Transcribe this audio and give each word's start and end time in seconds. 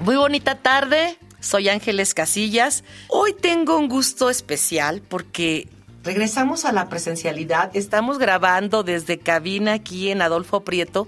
Muy 0.00 0.16
bonita 0.16 0.54
tarde, 0.54 1.18
soy 1.40 1.68
Ángeles 1.68 2.14
Casillas. 2.14 2.84
Hoy 3.08 3.34
tengo 3.34 3.76
un 3.76 3.86
gusto 3.90 4.30
especial 4.30 5.02
porque 5.06 5.68
regresamos 6.02 6.64
a 6.64 6.72
la 6.72 6.88
presencialidad. 6.88 7.70
Estamos 7.74 8.18
grabando 8.18 8.82
desde 8.82 9.18
cabina 9.18 9.74
aquí 9.74 10.10
en 10.10 10.22
Adolfo 10.22 10.64
Prieto, 10.64 11.06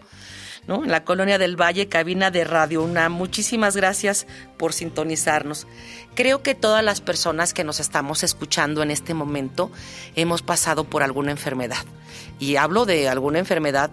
¿no? 0.67 0.85
en 0.85 0.91
la 0.91 1.05
colonia 1.05 1.39
del 1.39 1.59
Valle, 1.59 1.89
cabina 1.89 2.31
de 2.31 2.45
Radio 2.45 2.83
UNAM. 2.83 3.15
Muchísimas 3.15 3.77
gracias 3.77 4.27
por 4.59 4.75
sintonizarnos. 4.75 5.67
Creo 6.15 6.43
que 6.43 6.55
todas 6.55 6.85
las 6.85 7.01
personas 7.01 7.55
que 7.55 7.65
nos 7.65 7.81
estamos 7.81 8.23
escuchando 8.23 8.83
en 8.83 8.91
este 8.91 9.15
momento 9.15 9.73
hemos 10.17 10.43
pasado 10.43 10.85
por 10.85 11.03
alguna 11.03 11.31
enfermedad. 11.31 11.87
Y 12.39 12.57
hablo 12.57 12.85
de 12.85 13.09
alguna 13.09 13.39
enfermedad 13.39 13.91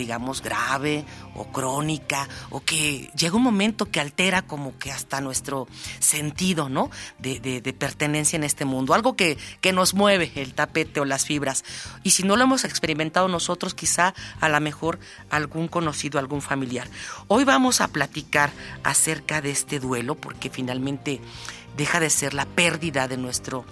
digamos, 0.00 0.40
grave 0.40 1.04
o 1.34 1.44
crónica, 1.52 2.26
o 2.48 2.60
que 2.60 3.10
llega 3.14 3.36
un 3.36 3.42
momento 3.42 3.90
que 3.90 4.00
altera 4.00 4.40
como 4.40 4.78
que 4.78 4.90
hasta 4.90 5.20
nuestro 5.20 5.68
sentido, 5.98 6.70
¿no? 6.70 6.90
De, 7.18 7.60
pertenencia 7.78 8.36
en 8.36 8.44
este 8.44 8.64
mundo, 8.64 8.94
algo 8.94 9.14
que, 9.14 9.38
que, 9.60 9.72
nos 9.72 9.94
mueve 9.94 10.32
el 10.36 10.54
tapete 10.54 11.00
o 11.00 11.04
las 11.04 11.24
fibras. 11.26 11.64
Y 12.02 12.10
si 12.10 12.22
no 12.22 12.36
lo 12.36 12.44
hemos 12.44 12.64
experimentado 12.64 13.28
nosotros, 13.28 13.74
quizá 13.74 14.14
a 14.40 14.48
lo 14.48 14.60
mejor 14.60 14.98
algún 15.28 15.68
conocido, 15.68 16.18
algún 16.18 16.42
familiar. 16.42 16.88
Hoy 17.28 17.44
vamos 17.44 17.80
a 17.80 17.88
platicar 17.88 18.50
acerca 18.82 19.40
de 19.40 19.50
este 19.50 19.80
duelo, 19.80 20.14
porque 20.14 20.50
finalmente 20.50 21.20
deja 21.76 22.00
de 22.00 22.10
ser 22.10 22.34
la 22.34 22.46
pérdida 22.46 23.06
de 23.06 23.18
nuestro 23.18 23.64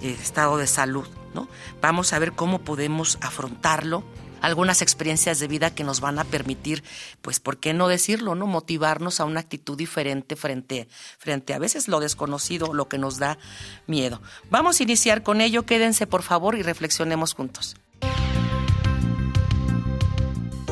eh, 0.00 0.16
estado 0.20 0.58
de 0.58 0.66
salud, 0.66 1.08
¿no? 1.34 1.48
Vamos 1.80 2.12
a 2.12 2.18
ver 2.18 2.32
cómo 2.32 2.60
podemos 2.60 3.18
afrontarlo 3.20 4.04
algunas 4.42 4.82
experiencias 4.82 5.38
de 5.38 5.48
vida 5.48 5.74
que 5.74 5.84
nos 5.84 6.00
van 6.00 6.18
a 6.18 6.24
permitir, 6.24 6.84
pues, 7.22 7.40
¿por 7.40 7.58
qué 7.58 7.72
no 7.72 7.88
decirlo, 7.88 8.34
no? 8.34 8.46
Motivarnos 8.46 9.20
a 9.20 9.24
una 9.24 9.40
actitud 9.40 9.78
diferente 9.78 10.36
frente, 10.36 10.88
frente 11.18 11.54
a 11.54 11.58
veces 11.58 11.88
lo 11.88 12.00
desconocido, 12.00 12.74
lo 12.74 12.88
que 12.88 12.98
nos 12.98 13.18
da 13.18 13.38
miedo. 13.86 14.20
Vamos 14.50 14.78
a 14.78 14.82
iniciar 14.82 15.22
con 15.22 15.40
ello, 15.40 15.64
quédense 15.64 16.06
por 16.06 16.22
favor 16.22 16.56
y 16.56 16.62
reflexionemos 16.62 17.34
juntos. 17.34 17.76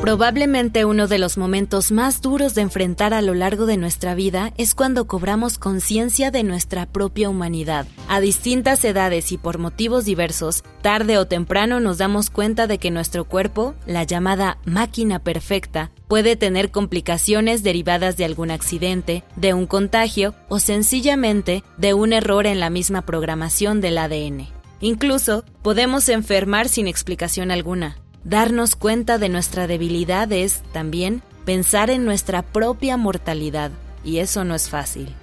Probablemente 0.01 0.83
uno 0.83 1.07
de 1.07 1.19
los 1.19 1.37
momentos 1.37 1.91
más 1.91 2.21
duros 2.21 2.55
de 2.55 2.63
enfrentar 2.63 3.13
a 3.13 3.21
lo 3.21 3.35
largo 3.35 3.67
de 3.67 3.77
nuestra 3.77 4.15
vida 4.15 4.51
es 4.57 4.73
cuando 4.73 5.05
cobramos 5.05 5.59
conciencia 5.59 6.31
de 6.31 6.41
nuestra 6.41 6.87
propia 6.87 7.29
humanidad. 7.29 7.85
A 8.07 8.19
distintas 8.19 8.83
edades 8.83 9.31
y 9.31 9.37
por 9.37 9.59
motivos 9.59 10.03
diversos, 10.03 10.63
tarde 10.81 11.19
o 11.19 11.27
temprano 11.27 11.79
nos 11.79 11.99
damos 11.99 12.31
cuenta 12.31 12.65
de 12.65 12.79
que 12.79 12.89
nuestro 12.89 13.25
cuerpo, 13.25 13.75
la 13.85 14.03
llamada 14.03 14.57
máquina 14.65 15.19
perfecta, 15.19 15.91
puede 16.07 16.35
tener 16.35 16.71
complicaciones 16.71 17.61
derivadas 17.61 18.17
de 18.17 18.25
algún 18.25 18.49
accidente, 18.49 19.23
de 19.35 19.53
un 19.53 19.67
contagio 19.67 20.33
o 20.49 20.57
sencillamente 20.57 21.63
de 21.77 21.93
un 21.93 22.11
error 22.11 22.47
en 22.47 22.59
la 22.59 22.71
misma 22.71 23.03
programación 23.03 23.81
del 23.81 23.99
ADN. 23.99 24.47
Incluso 24.79 25.45
podemos 25.61 26.09
enfermar 26.09 26.69
sin 26.69 26.87
explicación 26.87 27.51
alguna. 27.51 28.00
Darnos 28.23 28.75
cuenta 28.75 29.17
de 29.17 29.29
nuestra 29.29 29.65
debilidad 29.65 30.31
es, 30.31 30.61
también, 30.71 31.23
pensar 31.45 31.89
en 31.89 32.05
nuestra 32.05 32.43
propia 32.43 32.95
mortalidad, 32.95 33.71
y 34.03 34.17
eso 34.17 34.43
no 34.43 34.53
es 34.53 34.69
fácil. 34.69 35.15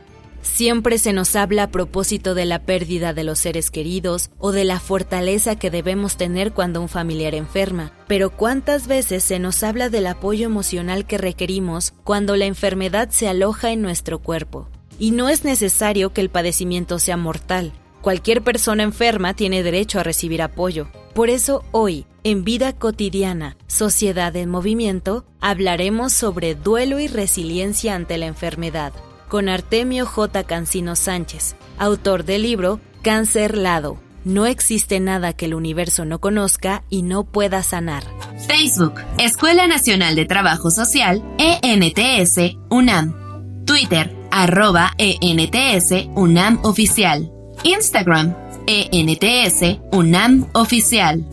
Siempre 0.43 0.99
se 0.99 1.13
nos 1.13 1.37
habla 1.37 1.65
a 1.65 1.71
propósito 1.71 2.35
de 2.35 2.45
la 2.45 2.61
pérdida 2.61 3.13
de 3.13 3.23
los 3.23 3.39
seres 3.39 3.71
queridos 3.71 4.31
o 4.39 4.51
de 4.51 4.65
la 4.65 4.81
fortaleza 4.81 5.57
que 5.57 5.71
debemos 5.71 6.17
tener 6.17 6.53
cuando 6.53 6.81
un 6.81 6.89
familiar 6.89 7.35
enferma, 7.35 7.93
pero 8.07 8.31
¿cuántas 8.31 8.87
veces 8.87 9.23
se 9.23 9.39
nos 9.39 9.63
habla 9.63 9.91
del 9.91 10.07
apoyo 10.07 10.47
emocional 10.47 11.07
que 11.07 11.19
requerimos 11.19 11.93
cuando 12.03 12.35
la 12.35 12.47
enfermedad 12.47 13.11
se 13.11 13.29
aloja 13.29 13.71
en 13.71 13.83
nuestro 13.83 14.21
cuerpo? 14.21 14.69
Y 14.99 15.13
no 15.13 15.29
es 15.29 15.45
necesario 15.45 16.13
que 16.13 16.21
el 16.21 16.31
padecimiento 16.31 16.99
sea 16.99 17.17
mortal. 17.17 17.73
Cualquier 18.01 18.43
persona 18.43 18.85
enferma 18.85 19.35
tiene 19.35 19.63
derecho 19.63 20.01
a 20.01 20.05
recibir 20.05 20.41
apoyo. 20.43 20.89
Por 21.19 21.31
eso 21.31 21.65
hoy, 21.73 22.07
en 22.23 22.45
Vida 22.45 22.73
Cotidiana, 22.73 23.57
Sociedad 23.67 24.37
en 24.37 24.49
Movimiento, 24.49 25.25
hablaremos 25.41 26.13
sobre 26.13 26.55
duelo 26.55 27.01
y 27.01 27.09
resiliencia 27.09 27.97
ante 27.97 28.19
la 28.19 28.27
enfermedad, 28.27 28.93
con 29.27 29.49
Artemio 29.49 30.07
J. 30.07 30.45
Cancino 30.45 30.95
Sánchez, 30.95 31.57
autor 31.77 32.25
del 32.25 32.43
libro 32.43 32.79
Cáncer 33.03 33.57
Lado. 33.57 33.99
No 34.23 34.47
existe 34.47 35.01
nada 35.01 35.33
que 35.33 35.47
el 35.47 35.55
universo 35.55 36.05
no 36.05 36.21
conozca 36.21 36.85
y 36.89 37.03
no 37.03 37.25
pueda 37.25 37.65
sanar. 37.65 38.05
Facebook, 38.47 39.01
Escuela 39.19 39.67
Nacional 39.67 40.15
de 40.15 40.25
Trabajo 40.25 40.71
Social, 40.71 41.25
ENTS, 41.39 42.59
UNAM. 42.71 43.65
Twitter, 43.67 44.15
arroba 44.31 44.93
ENTS, 44.99 46.11
UNAM 46.15 46.61
Oficial. 46.63 47.33
Instagram, 47.65 48.37
ENTS, 48.71 49.81
UNAM 49.93 50.47
Oficial. 50.53 51.25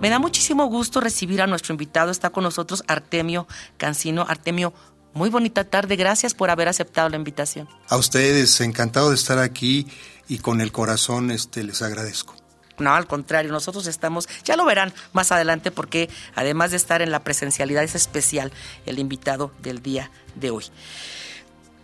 Me 0.00 0.08
da 0.08 0.20
muchísimo 0.20 0.66
gusto 0.66 1.00
recibir 1.00 1.42
a 1.42 1.48
nuestro 1.48 1.72
invitado. 1.72 2.12
Está 2.12 2.30
con 2.30 2.44
nosotros 2.44 2.84
Artemio 2.86 3.48
Cancino. 3.76 4.24
Artemio, 4.28 4.72
muy 5.12 5.28
bonita 5.28 5.64
tarde. 5.64 5.96
Gracias 5.96 6.32
por 6.32 6.48
haber 6.50 6.68
aceptado 6.68 7.08
la 7.08 7.16
invitación. 7.16 7.68
A 7.88 7.96
ustedes, 7.96 8.60
encantado 8.60 9.08
de 9.08 9.16
estar 9.16 9.40
aquí 9.40 9.88
y 10.28 10.38
con 10.38 10.60
el 10.60 10.70
corazón 10.70 11.32
este, 11.32 11.64
les 11.64 11.82
agradezco. 11.82 12.36
No, 12.78 12.94
al 12.94 13.08
contrario, 13.08 13.50
nosotros 13.50 13.88
estamos, 13.88 14.28
ya 14.44 14.54
lo 14.54 14.64
verán 14.64 14.94
más 15.12 15.32
adelante 15.32 15.72
porque 15.72 16.08
además 16.36 16.70
de 16.70 16.76
estar 16.76 17.02
en 17.02 17.10
la 17.10 17.24
presencialidad 17.24 17.82
es 17.82 17.96
especial 17.96 18.52
el 18.86 19.00
invitado 19.00 19.52
del 19.60 19.82
día 19.82 20.12
de 20.36 20.50
hoy. 20.50 20.66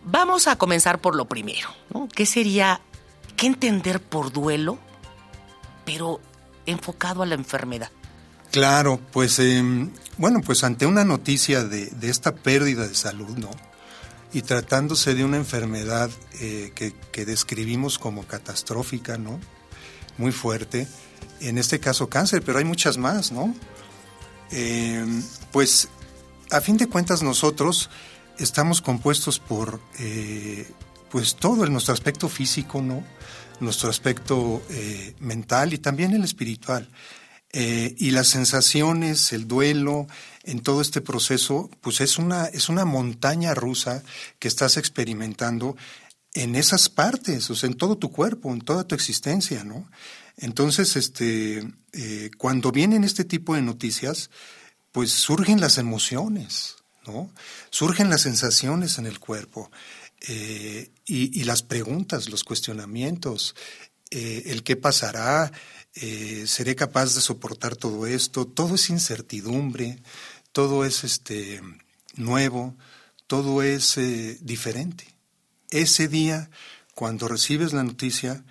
Vamos 0.08 0.46
a 0.46 0.56
comenzar 0.56 1.00
por 1.00 1.16
lo 1.16 1.24
primero, 1.24 1.68
¿no? 1.92 2.06
¿Qué 2.06 2.26
sería, 2.26 2.80
qué 3.36 3.46
entender 3.46 4.00
por 4.00 4.32
duelo, 4.32 4.78
pero 5.84 6.20
enfocado 6.66 7.22
a 7.22 7.26
la 7.26 7.34
enfermedad? 7.34 7.90
Claro, 8.50 9.00
pues 9.12 9.38
em, 9.38 9.90
bueno, 10.18 10.40
pues 10.40 10.64
ante 10.64 10.86
una 10.86 11.04
noticia 11.04 11.64
de, 11.64 11.92
esta 12.02 12.34
pérdida 12.34 12.86
de 12.88 12.94
salud, 12.94 13.36
¿no? 13.36 13.50
Y 14.32 14.42
tratándose 14.42 15.14
de 15.14 15.24
una 15.24 15.36
enfermedad 15.36 16.10
eh, 16.40 16.72
que, 16.74 17.26
describimos 17.26 17.98
como 17.98 18.26
catastrófica, 18.26 19.18
¿no? 19.18 19.40
Muy 20.18 20.32
fuerte, 20.32 20.88
en 21.40 21.58
este 21.58 21.80
caso 21.80 22.08
cáncer, 22.08 22.42
pero 22.42 22.58
hay 22.58 22.64
muchas 22.64 22.96
más, 22.98 23.32
¿no? 23.32 23.54
Em, 24.50 25.22
pues 25.52 25.88
a 26.50 26.60
fin 26.60 26.76
de 26.76 26.88
cuentas 26.88 27.22
nosotros 27.22 27.90
estamos 28.38 28.80
compuestos 28.80 29.38
por 29.38 29.80
eh, 29.98 30.66
pues 31.10 31.36
todo 31.36 31.64
el, 31.64 31.72
nuestro 31.72 31.94
aspecto 31.94 32.28
físico, 32.28 32.82
¿no? 32.82 33.04
Nuestro 33.60 33.88
aspecto 33.88 34.62
eh, 34.70 35.14
mental 35.20 35.72
y 35.72 35.78
también 35.78 36.12
el 36.12 36.24
espiritual. 36.24 36.90
Eh, 37.52 37.94
y 37.98 38.10
las 38.10 38.28
sensaciones, 38.28 39.32
el 39.32 39.48
duelo, 39.48 40.06
en 40.44 40.60
todo 40.60 40.80
este 40.80 41.00
proceso, 41.00 41.70
pues 41.80 42.00
es 42.00 42.18
una, 42.18 42.46
es 42.46 42.68
una 42.68 42.84
montaña 42.84 43.54
rusa 43.54 44.02
que 44.38 44.48
estás 44.48 44.76
experimentando 44.76 45.76
en 46.34 46.54
esas 46.54 46.88
partes, 46.88 47.48
o 47.48 47.54
sea, 47.54 47.68
en 47.68 47.76
todo 47.76 47.96
tu 47.96 48.12
cuerpo, 48.12 48.52
en 48.52 48.60
toda 48.60 48.84
tu 48.84 48.94
existencia, 48.94 49.64
¿no? 49.64 49.88
Entonces, 50.36 50.96
este, 50.96 51.66
eh, 51.92 52.30
cuando 52.36 52.72
vienen 52.72 53.04
este 53.04 53.24
tipo 53.24 53.54
de 53.54 53.62
noticias, 53.62 54.30
pues 54.92 55.10
surgen 55.12 55.60
las 55.60 55.78
emociones, 55.78 56.76
¿no? 57.06 57.30
Surgen 57.70 58.10
las 58.10 58.22
sensaciones 58.22 58.98
en 58.98 59.06
el 59.06 59.18
cuerpo 59.18 59.70
eh, 60.28 60.90
y, 61.06 61.44
las 61.44 61.62
preguntas, 61.62 62.28
los 62.28 62.44
cuestionamientos, 62.44 63.54
el 64.10 64.62
qué 64.62 64.76
pasará, 64.76 65.52
eh, 65.98 66.44
seré 66.46 66.76
capaz 66.76 67.14
de 67.14 67.22
soportar 67.22 67.74
todo 67.74 68.06
esto, 68.06 68.46
todo 68.46 68.74
es 68.74 68.90
incertidumbre, 68.90 70.02
todo 70.52 70.84
es 70.84 71.04
este 71.04 71.62
nuevo, 72.16 72.76
todo 73.26 73.62
es 73.62 73.96
eh, 73.96 74.36
diferente. 74.42 75.06
Ese 75.70 76.08
día, 76.08 76.50
cuando 76.94 77.28
recibes 77.28 77.72
la 77.72 77.82
noticia, 77.82 78.44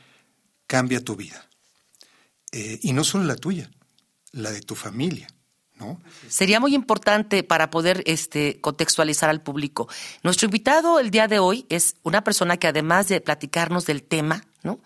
cambia 0.65 1.03
tu 1.03 1.15
vida. 1.15 1.47
Eh, 2.51 2.79
y 2.81 2.93
no 2.93 3.03
solo 3.03 3.25
la 3.25 3.35
tuya, 3.35 3.69
la 4.31 4.51
de 4.51 4.61
tu 4.61 4.73
familia, 4.73 5.27
¿no? 5.79 5.99
Sería 6.29 6.59
muy 6.59 6.73
importante 6.73 7.43
para 7.43 7.69
poder 7.69 8.03
este, 8.05 8.59
contextualizar 8.61 9.29
al 9.29 9.41
público. 9.41 9.87
Nuestro 10.23 10.45
invitado 10.45 10.99
el 10.99 11.11
día 11.11 11.27
de 11.27 11.39
hoy 11.39 11.65
es 11.69 11.95
una 12.03 12.23
persona 12.23 12.57
que 12.57 12.67
además 12.67 13.07
de 13.07 13.21
platicarnos 13.21 13.85
del 13.85 14.03
tema, 14.03 14.45
¿no? 14.63 14.79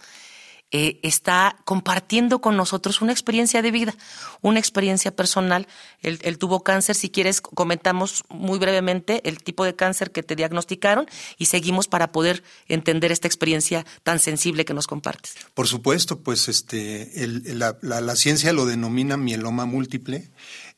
Eh, 0.71 0.99
está 1.01 1.57
compartiendo 1.65 2.41
con 2.41 2.55
nosotros 2.55 3.01
una 3.01 3.11
experiencia 3.11 3.63
de 3.63 3.71
vida, 3.71 3.95
una 4.41 4.59
experiencia 4.59 5.09
personal. 5.09 5.67
Él, 6.03 6.19
él, 6.21 6.37
tuvo 6.37 6.61
cáncer, 6.61 6.95
si 6.95 7.09
quieres 7.09 7.41
comentamos 7.41 8.23
muy 8.29 8.59
brevemente 8.59 9.27
el 9.27 9.41
tipo 9.41 9.65
de 9.65 9.75
cáncer 9.75 10.11
que 10.11 10.21
te 10.21 10.35
diagnosticaron 10.35 11.07
y 11.39 11.45
seguimos 11.45 11.87
para 11.87 12.11
poder 12.11 12.43
entender 12.67 13.11
esta 13.11 13.27
experiencia 13.27 13.83
tan 14.03 14.19
sensible 14.19 14.63
que 14.63 14.75
nos 14.75 14.85
compartes. 14.85 15.33
Por 15.55 15.67
supuesto, 15.67 16.19
pues 16.19 16.47
este, 16.47 17.23
el, 17.23 17.57
la, 17.57 17.79
la, 17.81 17.99
la, 17.99 18.15
ciencia 18.15 18.53
lo 18.53 18.67
denomina 18.67 19.17
mieloma 19.17 19.65
múltiple. 19.65 20.29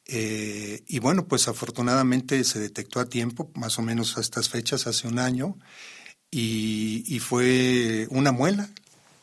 Eh, 0.06 0.83
y 0.88 1.00
bueno, 1.00 1.27
pues 1.27 1.48
afortunadamente 1.48 2.44
se 2.44 2.59
detectó 2.59 3.00
a 3.00 3.06
tiempo, 3.06 3.51
más 3.56 3.77
o 3.80 3.81
menos 3.81 4.18
a 4.18 4.21
estas 4.21 4.50
fechas, 4.50 4.88
hace 4.88 5.07
un 5.07 5.19
año, 5.19 5.57
y, 6.30 7.03
y 7.07 7.19
fue 7.19 8.07
una 8.09 8.31
muela 8.31 8.69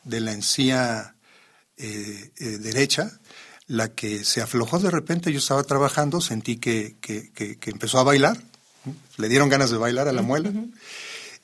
de 0.05 0.21
la 0.21 0.33
encía 0.33 1.15
eh, 1.77 2.31
eh, 2.37 2.59
derecha, 2.59 3.19
la 3.67 3.89
que 3.95 4.25
se 4.25 4.41
aflojó 4.41 4.79
de 4.79 4.91
repente. 4.91 5.33
Yo 5.33 5.39
estaba 5.39 5.63
trabajando, 5.65 6.21
sentí 6.21 6.57
que, 6.57 6.97
que, 7.01 7.31
que, 7.33 7.57
que 7.59 7.71
empezó 7.71 7.99
a 7.99 8.05
bailar, 8.05 8.43
le 9.17 9.29
dieron 9.29 9.49
ganas 9.49 9.71
de 9.71 9.77
bailar 9.77 10.09
a 10.09 10.13
la 10.13 10.23
muela. 10.23 10.49
Uh 10.51 10.55
-huh. 10.55 10.73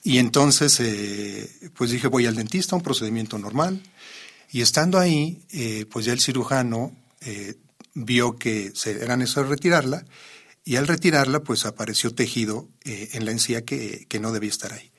Y 0.05 0.19
entonces, 0.19 0.81
eh, 0.81 1.51
pues 1.75 1.91
dije, 1.91 2.09
voy 2.09 2.27
al 2.27 2.37
dentista, 2.37 2.77
un 2.77 2.83
procedimiento 2.83 3.39
normal. 3.39 3.83
Y 4.53 4.61
estando 4.61 4.99
ahí, 4.99 5.43
pues 5.91 6.05
ya 6.05 6.13
el 6.13 6.21
cirujano 6.21 6.95
eh, 7.23 7.55
vio 7.95 8.37
que 8.37 8.73
era 8.85 9.17
necesario 9.17 9.51
retirarla. 9.51 10.05
Y 10.67 10.77
al 10.77 10.87
retirarla, 10.87 11.41
pues 11.41 11.67
apareció 11.67 12.15
tejido 12.15 12.69
eh, 12.85 13.11
en 13.13 13.27
la 13.27 13.33
encía 13.33 13.65
que, 13.65 14.07
que 14.09 14.19
no 14.21 14.33
debía 14.33 14.51
estar 14.51 14.73
ahí. 14.73 14.93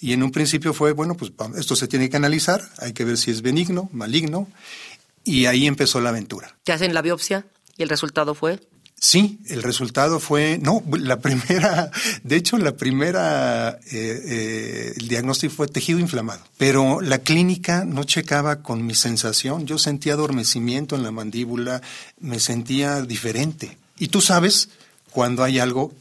Y 0.00 0.14
en 0.14 0.22
un 0.22 0.30
principio 0.30 0.72
fue, 0.72 0.92
bueno, 0.92 1.14
pues 1.14 1.30
esto 1.56 1.76
se 1.76 1.86
tiene 1.86 2.08
que 2.08 2.16
analizar, 2.16 2.62
hay 2.78 2.94
que 2.94 3.04
ver 3.04 3.18
si 3.18 3.30
es 3.30 3.42
benigno, 3.42 3.90
maligno, 3.92 4.48
y 5.24 5.44
ahí 5.44 5.66
empezó 5.66 6.00
la 6.00 6.08
aventura. 6.08 6.56
¿Te 6.64 6.72
hacen 6.72 6.94
la 6.94 7.02
biopsia 7.02 7.46
y 7.76 7.82
el 7.82 7.90
resultado 7.90 8.34
fue? 8.34 8.60
Sí, 9.02 9.38
el 9.46 9.62
resultado 9.62 10.20
fue, 10.20 10.58
no, 10.60 10.82
la 10.98 11.20
primera, 11.20 11.90
de 12.22 12.36
hecho 12.36 12.58
la 12.58 12.76
primera, 12.76 13.78
eh, 13.90 14.22
eh, 14.26 14.92
el 14.94 15.08
diagnóstico 15.08 15.54
fue 15.54 15.68
tejido 15.68 15.98
inflamado, 15.98 16.42
pero 16.58 17.00
la 17.00 17.20
clínica 17.20 17.86
no 17.86 18.04
checaba 18.04 18.56
con 18.56 18.84
mi 18.84 18.94
sensación, 18.94 19.66
yo 19.66 19.78
sentía 19.78 20.12
adormecimiento 20.12 20.96
en 20.96 21.02
la 21.02 21.12
mandíbula, 21.12 21.80
me 22.20 22.38
sentía 22.40 23.00
diferente. 23.00 23.78
Y 23.98 24.08
tú 24.08 24.20
sabes 24.20 24.68
cuando 25.10 25.44
hay 25.44 25.60
algo 25.60 25.94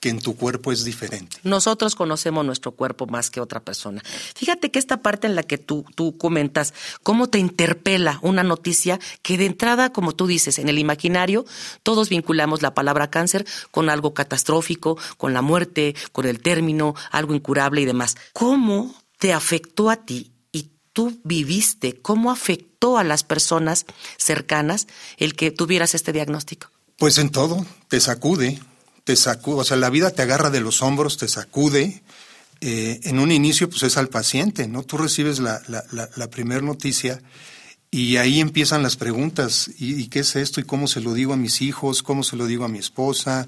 que 0.00 0.10
en 0.10 0.20
tu 0.20 0.36
cuerpo 0.36 0.72
es 0.72 0.84
diferente. 0.84 1.38
Nosotros 1.42 1.94
conocemos 1.94 2.44
nuestro 2.44 2.72
cuerpo 2.72 3.06
más 3.06 3.30
que 3.30 3.40
otra 3.40 3.60
persona. 3.60 4.02
Fíjate 4.34 4.70
que 4.70 4.78
esta 4.78 4.98
parte 4.98 5.26
en 5.26 5.34
la 5.34 5.42
que 5.42 5.58
tú, 5.58 5.84
tú 5.94 6.16
comentas, 6.18 6.74
cómo 7.02 7.28
te 7.28 7.38
interpela 7.38 8.18
una 8.22 8.42
noticia 8.42 9.00
que 9.22 9.38
de 9.38 9.46
entrada, 9.46 9.92
como 9.92 10.12
tú 10.12 10.26
dices, 10.26 10.58
en 10.58 10.68
el 10.68 10.78
imaginario, 10.78 11.46
todos 11.82 12.08
vinculamos 12.08 12.62
la 12.62 12.74
palabra 12.74 13.10
cáncer 13.10 13.46
con 13.70 13.88
algo 13.88 14.12
catastrófico, 14.12 14.98
con 15.16 15.32
la 15.32 15.42
muerte, 15.42 15.94
con 16.12 16.26
el 16.26 16.40
término, 16.40 16.94
algo 17.10 17.34
incurable 17.34 17.80
y 17.80 17.86
demás. 17.86 18.16
¿Cómo 18.32 18.94
te 19.18 19.32
afectó 19.32 19.88
a 19.88 19.96
ti 19.96 20.32
y 20.52 20.70
tú 20.92 21.18
viviste, 21.24 21.96
cómo 22.00 22.30
afectó 22.30 22.98
a 22.98 23.04
las 23.04 23.24
personas 23.24 23.86
cercanas 24.18 24.86
el 25.16 25.34
que 25.34 25.50
tuvieras 25.50 25.94
este 25.94 26.12
diagnóstico? 26.12 26.70
Pues 26.98 27.18
en 27.18 27.30
todo, 27.30 27.64
te 27.88 28.00
sacude, 28.00 28.58
te 29.06 29.14
o 29.44 29.64
sea, 29.64 29.76
la 29.76 29.88
vida 29.88 30.10
te 30.10 30.22
agarra 30.22 30.50
de 30.50 30.58
los 30.58 30.82
hombros, 30.82 31.16
te 31.16 31.28
sacude. 31.28 32.02
Eh, 32.60 32.98
en 33.04 33.20
un 33.20 33.30
inicio, 33.30 33.70
pues 33.70 33.84
es 33.84 33.96
al 33.98 34.08
paciente, 34.08 34.66
¿no? 34.66 34.82
Tú 34.82 34.96
recibes 34.96 35.38
la, 35.38 35.62
la, 35.68 36.30
primera 36.30 36.60
noticia 36.60 37.22
y 37.92 38.16
ahí 38.16 38.40
empiezan 38.40 38.82
las 38.82 38.96
preguntas. 38.96 39.70
¿Y, 39.78 39.94
¿Y, 39.94 40.08
qué 40.08 40.20
es 40.20 40.34
esto? 40.34 40.60
¿Y 40.60 40.64
cómo 40.64 40.88
se 40.88 41.00
lo 41.00 41.14
digo 41.14 41.34
a 41.34 41.36
mis 41.36 41.62
hijos? 41.62 42.02
¿Cómo 42.02 42.24
se 42.24 42.34
lo 42.34 42.46
digo 42.46 42.64
a 42.64 42.68
mi 42.68 42.80
esposa? 42.80 43.46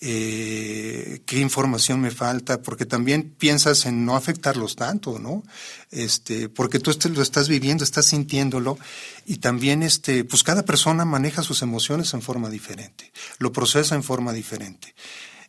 Eh, 0.00 1.22
¿Qué 1.26 1.40
información 1.40 2.00
me 2.00 2.12
falta? 2.12 2.62
Porque 2.62 2.86
también 2.86 3.34
piensas 3.36 3.84
en 3.84 4.04
no 4.04 4.14
afectarlos 4.14 4.76
tanto, 4.76 5.18
¿no? 5.18 5.42
Este, 5.90 6.48
porque 6.48 6.78
tú 6.78 6.92
lo 7.12 7.22
estás 7.22 7.48
viviendo, 7.48 7.82
estás 7.82 8.06
sintiéndolo 8.06 8.78
y 9.26 9.38
también, 9.38 9.82
este, 9.82 10.24
pues 10.24 10.44
cada 10.44 10.64
persona 10.64 11.04
maneja 11.04 11.42
sus 11.42 11.62
emociones 11.62 12.14
en 12.14 12.22
forma 12.22 12.48
diferente, 12.48 13.12
lo 13.38 13.50
procesa 13.50 13.96
en 13.96 14.04
forma 14.04 14.32
diferente. 14.32 14.94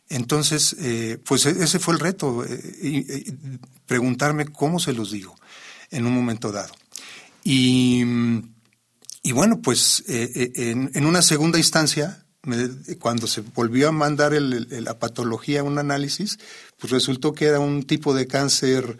Entonces, 0.08 0.74
eh, 0.80 1.18
pues 1.24 1.46
ese 1.46 1.78
fue 1.78 1.94
el 1.94 2.00
reto, 2.00 2.44
eh, 2.44 3.32
preguntarme 3.86 4.46
cómo 4.46 4.80
se 4.80 4.92
los 4.92 5.12
digo 5.12 5.36
en 5.92 6.06
un 6.06 6.12
momento 6.12 6.50
dado. 6.50 6.74
Y, 7.44 8.02
y 9.22 9.30
bueno, 9.30 9.62
pues 9.62 10.02
en, 10.08 10.90
en, 10.92 11.06
una 11.06 11.22
segunda 11.22 11.58
instancia, 11.58 12.19
cuando 12.98 13.26
se 13.26 13.42
volvió 13.42 13.88
a 13.88 13.92
mandar 13.92 14.32
el, 14.34 14.68
el, 14.70 14.84
la 14.84 14.98
patología, 14.98 15.62
un 15.62 15.78
análisis, 15.78 16.38
pues 16.78 16.90
resultó 16.90 17.32
que 17.32 17.46
era 17.46 17.60
un 17.60 17.82
tipo 17.84 18.14
de 18.14 18.26
cáncer 18.26 18.98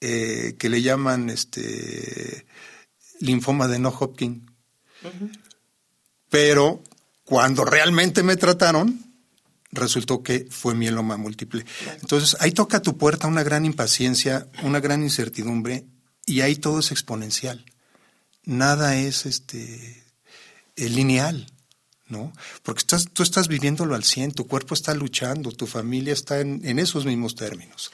eh, 0.00 0.54
que 0.58 0.68
le 0.68 0.80
llaman 0.80 1.28
este 1.28 2.46
linfoma 3.20 3.68
de 3.68 3.78
no 3.78 3.90
Hopkins. 3.90 4.48
Uh 5.02 5.06
-huh. 5.06 5.38
Pero 6.30 6.82
cuando 7.24 7.64
realmente 7.64 8.22
me 8.22 8.36
trataron, 8.36 9.08
resultó 9.70 10.22
que 10.22 10.46
fue 10.50 10.74
mieloma 10.74 11.16
múltiple. 11.16 11.64
Entonces, 12.00 12.36
ahí 12.40 12.52
toca 12.52 12.78
a 12.78 12.82
tu 12.82 12.96
puerta 12.96 13.26
una 13.26 13.42
gran 13.42 13.64
impaciencia, 13.64 14.48
una 14.62 14.80
gran 14.80 15.02
incertidumbre, 15.02 15.84
y 16.24 16.40
ahí 16.40 16.56
todo 16.56 16.80
es 16.80 16.90
exponencial. 16.90 17.64
Nada 18.44 18.96
es 18.96 19.26
este 19.26 20.04
lineal, 20.76 21.46
¿no? 22.08 22.32
Porque 22.62 22.80
estás, 22.80 23.08
tú 23.12 23.22
estás 23.22 23.48
viviéndolo 23.48 23.94
al 23.94 24.04
100, 24.04 24.32
tu 24.32 24.46
cuerpo 24.46 24.74
está 24.74 24.94
luchando, 24.94 25.52
tu 25.52 25.66
familia 25.66 26.12
está 26.12 26.40
en, 26.40 26.60
en 26.64 26.78
esos 26.78 27.04
mismos 27.04 27.34
términos. 27.34 27.90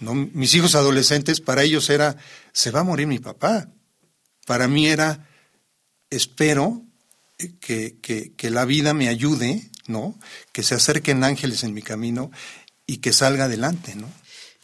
¿no? 0.00 0.14
Mis 0.14 0.54
hijos 0.54 0.74
adolescentes, 0.74 1.40
para 1.40 1.62
ellos 1.62 1.90
era, 1.90 2.16
se 2.52 2.70
va 2.70 2.80
a 2.80 2.84
morir 2.84 3.06
mi 3.06 3.18
papá. 3.18 3.68
Para 4.46 4.68
mí 4.68 4.86
era, 4.86 5.28
espero 6.08 6.82
que, 7.60 7.96
que, 8.00 8.32
que 8.36 8.50
la 8.50 8.64
vida 8.64 8.94
me 8.94 9.08
ayude, 9.08 9.70
¿no? 9.86 10.18
Que 10.52 10.62
se 10.62 10.74
acerquen 10.74 11.24
ángeles 11.24 11.64
en 11.64 11.74
mi 11.74 11.82
camino 11.82 12.30
y 12.86 12.98
que 12.98 13.12
salga 13.12 13.44
adelante, 13.44 13.94
¿no? 13.94 14.10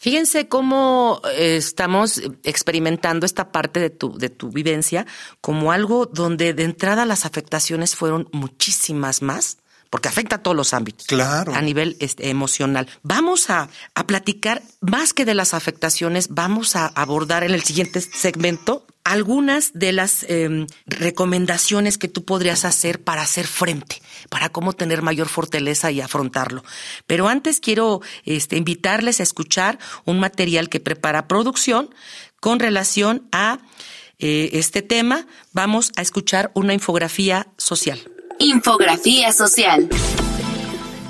Fíjense 0.07 0.47
cómo 0.47 1.21
eh, 1.33 1.57
estamos 1.57 2.23
experimentando 2.45 3.27
esta 3.27 3.51
parte 3.51 3.81
de 3.81 3.91
tu, 3.91 4.17
de 4.17 4.29
tu 4.29 4.53
vivencia 4.53 5.05
como 5.41 5.73
algo 5.73 6.07
donde 6.07 6.55
de 6.55 6.63
entrada 6.63 7.05
las 7.07 7.27
afectaciones 7.27 7.97
fueron 7.97 8.29
muchísimas 8.31 9.21
más 9.21 9.59
porque 9.91 10.09
afecta 10.09 10.37
a 10.37 10.43
todos 10.43 10.57
los 10.57 10.75
ámbitos. 10.75 11.07
Claro. 11.07 11.55
A 11.55 11.61
nivel 11.61 11.97
este, 12.01 12.29
emocional. 12.29 12.89
Vamos 13.03 13.51
a, 13.51 13.69
a, 13.95 14.07
platicar 14.07 14.63
más 14.81 15.13
que 15.13 15.25
de 15.25 15.35
las 15.35 15.55
afectaciones, 15.55 16.29
vamos 16.31 16.77
a 16.77 16.87
abordar 16.87 17.45
en 17.45 17.53
el 17.53 17.63
siguiente 17.63 18.01
segmento 18.01 18.87
algunas 19.07 19.71
de 19.73 19.93
las 19.93 20.25
eh, 20.25 20.67
recomendaciones 20.87 21.97
que 21.97 22.09
tú 22.09 22.25
podrías 22.25 22.65
hacer 22.65 23.05
para 23.05 23.23
hacer 23.23 23.47
frente, 23.47 24.03
para 24.31 24.49
cómo 24.49 24.73
tener 24.73 25.01
mayor 25.01 25.29
fortaleza 25.29 25.93
y 25.93 26.01
afrontarlo. 26.01 26.65
Pero 27.07 27.29
antes 27.29 27.61
quiero 27.61 28.01
este, 28.25 28.57
invitarles 28.57 29.21
a 29.21 29.23
escuchar 29.23 29.79
un 30.07 30.19
material 30.19 30.69
que 30.69 30.81
prepara 30.81 31.29
producción 31.29 31.95
con 32.41 32.59
relación 32.59 33.29
a 33.31 33.61
eh, 34.19 34.51
este 34.55 34.83
tema. 34.83 35.29
Vamos 35.53 35.93
a 35.97 36.03
escuchar 36.03 36.51
una 36.55 36.75
infografía 36.75 37.47
social. 37.59 38.01
Infografía 38.39 39.33
social. 39.33 39.89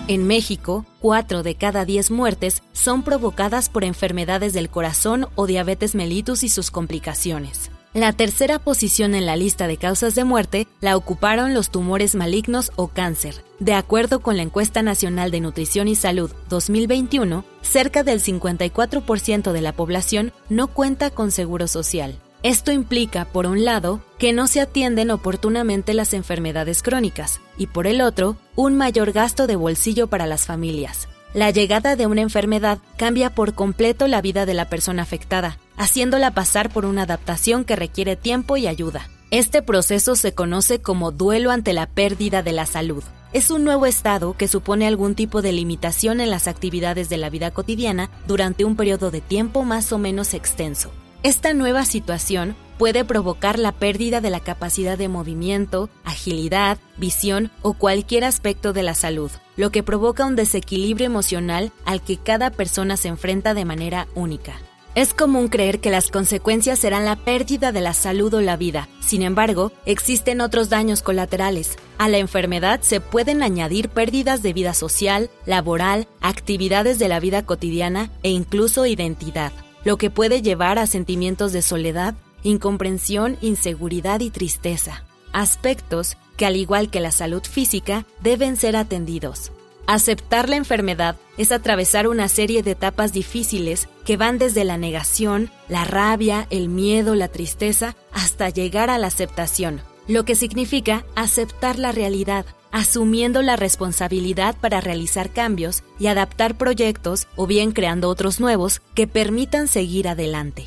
En 0.06 0.28
México, 0.28 0.86
4 1.00 1.42
de 1.42 1.56
cada 1.56 1.84
10 1.84 2.12
muertes 2.12 2.62
son 2.72 3.02
provocadas 3.02 3.68
por 3.68 3.82
enfermedades 3.82 4.52
del 4.52 4.70
corazón 4.70 5.26
o 5.34 5.48
diabetes 5.48 5.96
mellitus 5.96 6.44
y 6.44 6.48
sus 6.48 6.70
complicaciones. 6.70 7.72
La 7.94 8.12
tercera 8.12 8.60
posición 8.60 9.16
en 9.16 9.26
la 9.26 9.36
lista 9.36 9.66
de 9.66 9.76
causas 9.76 10.14
de 10.14 10.22
muerte 10.22 10.68
la 10.80 10.96
ocuparon 10.96 11.52
los 11.52 11.70
tumores 11.70 12.14
malignos 12.14 12.70
o 12.76 12.88
cáncer. 12.88 13.42
De 13.58 13.74
acuerdo 13.74 14.20
con 14.20 14.36
la 14.36 14.42
encuesta 14.42 14.82
nacional 14.82 15.32
de 15.32 15.40
nutrición 15.40 15.88
y 15.88 15.96
salud 15.96 16.30
2021, 16.48 17.44
cerca 17.62 18.04
del 18.04 18.20
54% 18.20 19.50
de 19.50 19.60
la 19.62 19.72
población 19.72 20.32
no 20.48 20.68
cuenta 20.68 21.10
con 21.10 21.32
seguro 21.32 21.66
social. 21.66 22.20
Esto 22.42 22.70
implica, 22.70 23.24
por 23.24 23.46
un 23.46 23.64
lado, 23.64 24.00
que 24.18 24.32
no 24.32 24.46
se 24.46 24.60
atienden 24.60 25.10
oportunamente 25.10 25.94
las 25.94 26.14
enfermedades 26.14 26.82
crónicas 26.82 27.40
y, 27.58 27.66
por 27.66 27.86
el 27.86 28.00
otro, 28.00 28.36
un 28.54 28.76
mayor 28.76 29.12
gasto 29.12 29.46
de 29.46 29.56
bolsillo 29.56 30.06
para 30.06 30.26
las 30.26 30.46
familias. 30.46 31.08
La 31.34 31.50
llegada 31.50 31.96
de 31.96 32.06
una 32.06 32.22
enfermedad 32.22 32.78
cambia 32.96 33.34
por 33.34 33.54
completo 33.54 34.06
la 34.06 34.22
vida 34.22 34.46
de 34.46 34.54
la 34.54 34.68
persona 34.68 35.02
afectada, 35.02 35.58
haciéndola 35.76 36.32
pasar 36.32 36.70
por 36.70 36.86
una 36.86 37.02
adaptación 37.02 37.64
que 37.64 37.76
requiere 37.76 38.16
tiempo 38.16 38.56
y 38.56 38.66
ayuda. 38.66 39.08
Este 39.30 39.60
proceso 39.60 40.14
se 40.14 40.32
conoce 40.32 40.80
como 40.80 41.10
duelo 41.10 41.50
ante 41.50 41.72
la 41.72 41.86
pérdida 41.88 42.42
de 42.42 42.52
la 42.52 42.64
salud. 42.64 43.02
es 43.32 43.50
un 43.50 43.64
nuevo 43.64 43.84
estado 43.84 44.34
que 44.34 44.48
supone 44.48 44.86
algún 44.86 45.14
tipo 45.14 45.42
de 45.42 45.52
limitación 45.52 46.20
en 46.20 46.30
las 46.30 46.46
actividades 46.48 47.10
de 47.10 47.18
la 47.18 47.28
vida 47.28 47.50
cotidiana 47.50 48.08
durante 48.26 48.64
un 48.64 48.76
periodo 48.76 49.10
de 49.10 49.20
tiempo 49.20 49.62
más 49.62 49.92
o 49.92 49.98
menos 49.98 50.32
extenso. 50.32 50.90
Esta 51.22 51.54
nueva 51.54 51.84
situación 51.84 52.56
puede 52.78 53.04
provocar 53.04 53.58
la 53.58 53.72
pérdida 53.72 54.20
de 54.20 54.30
la 54.30 54.40
capacidad 54.40 54.98
de 54.98 55.08
movimiento, 55.08 55.88
agilidad, 56.04 56.78
visión 56.96 57.50
o 57.62 57.72
cualquier 57.72 58.24
aspecto 58.24 58.72
de 58.72 58.82
la 58.82 58.94
salud, 58.94 59.30
lo 59.56 59.70
que 59.70 59.82
provoca 59.82 60.26
un 60.26 60.36
desequilibrio 60.36 61.06
emocional 61.06 61.72
al 61.84 62.02
que 62.02 62.16
cada 62.18 62.50
persona 62.50 62.96
se 62.96 63.08
enfrenta 63.08 63.54
de 63.54 63.64
manera 63.64 64.06
única. 64.14 64.54
Es 64.94 65.12
común 65.12 65.48
creer 65.48 65.80
que 65.80 65.90
las 65.90 66.10
consecuencias 66.10 66.78
serán 66.78 67.04
la 67.04 67.16
pérdida 67.16 67.70
de 67.70 67.82
la 67.82 67.92
salud 67.92 68.32
o 68.32 68.40
la 68.40 68.56
vida. 68.56 68.88
Sin 69.00 69.20
embargo, 69.20 69.70
existen 69.84 70.40
otros 70.40 70.70
daños 70.70 71.02
colaterales. 71.02 71.76
A 71.98 72.08
la 72.08 72.16
enfermedad 72.16 72.80
se 72.80 73.02
pueden 73.02 73.42
añadir 73.42 73.90
pérdidas 73.90 74.42
de 74.42 74.54
vida 74.54 74.72
social, 74.72 75.28
laboral, 75.44 76.08
actividades 76.22 76.98
de 76.98 77.08
la 77.08 77.20
vida 77.20 77.44
cotidiana 77.44 78.10
e 78.22 78.30
incluso 78.30 78.86
identidad, 78.86 79.52
lo 79.86 79.98
que 79.98 80.10
puede 80.10 80.42
llevar 80.42 80.80
a 80.80 80.88
sentimientos 80.88 81.52
de 81.52 81.62
soledad, 81.62 82.16
incomprensión, 82.42 83.38
inseguridad 83.40 84.18
y 84.18 84.30
tristeza. 84.30 85.04
Aspectos 85.32 86.16
que, 86.36 86.44
al 86.44 86.56
igual 86.56 86.90
que 86.90 86.98
la 86.98 87.12
salud 87.12 87.44
física, 87.44 88.04
deben 88.20 88.56
ser 88.56 88.74
atendidos. 88.74 89.52
Aceptar 89.86 90.48
la 90.48 90.56
enfermedad 90.56 91.14
es 91.38 91.52
atravesar 91.52 92.08
una 92.08 92.26
serie 92.26 92.64
de 92.64 92.72
etapas 92.72 93.12
difíciles 93.12 93.88
que 94.04 94.16
van 94.16 94.38
desde 94.38 94.64
la 94.64 94.76
negación, 94.76 95.52
la 95.68 95.84
rabia, 95.84 96.48
el 96.50 96.68
miedo, 96.68 97.14
la 97.14 97.28
tristeza, 97.28 97.94
hasta 98.10 98.50
llegar 98.50 98.90
a 98.90 98.98
la 98.98 99.06
aceptación, 99.06 99.80
lo 100.08 100.24
que 100.24 100.34
significa 100.34 101.04
aceptar 101.14 101.78
la 101.78 101.92
realidad, 101.92 102.44
asumiendo 102.76 103.40
la 103.40 103.56
responsabilidad 103.56 104.54
para 104.54 104.82
realizar 104.82 105.32
cambios 105.32 105.82
y 105.98 106.08
adaptar 106.08 106.58
proyectos 106.58 107.26
o 107.34 107.46
bien 107.46 107.72
creando 107.72 108.10
otros 108.10 108.38
nuevos 108.38 108.82
que 108.94 109.06
permitan 109.06 109.66
seguir 109.66 110.08
adelante. 110.08 110.66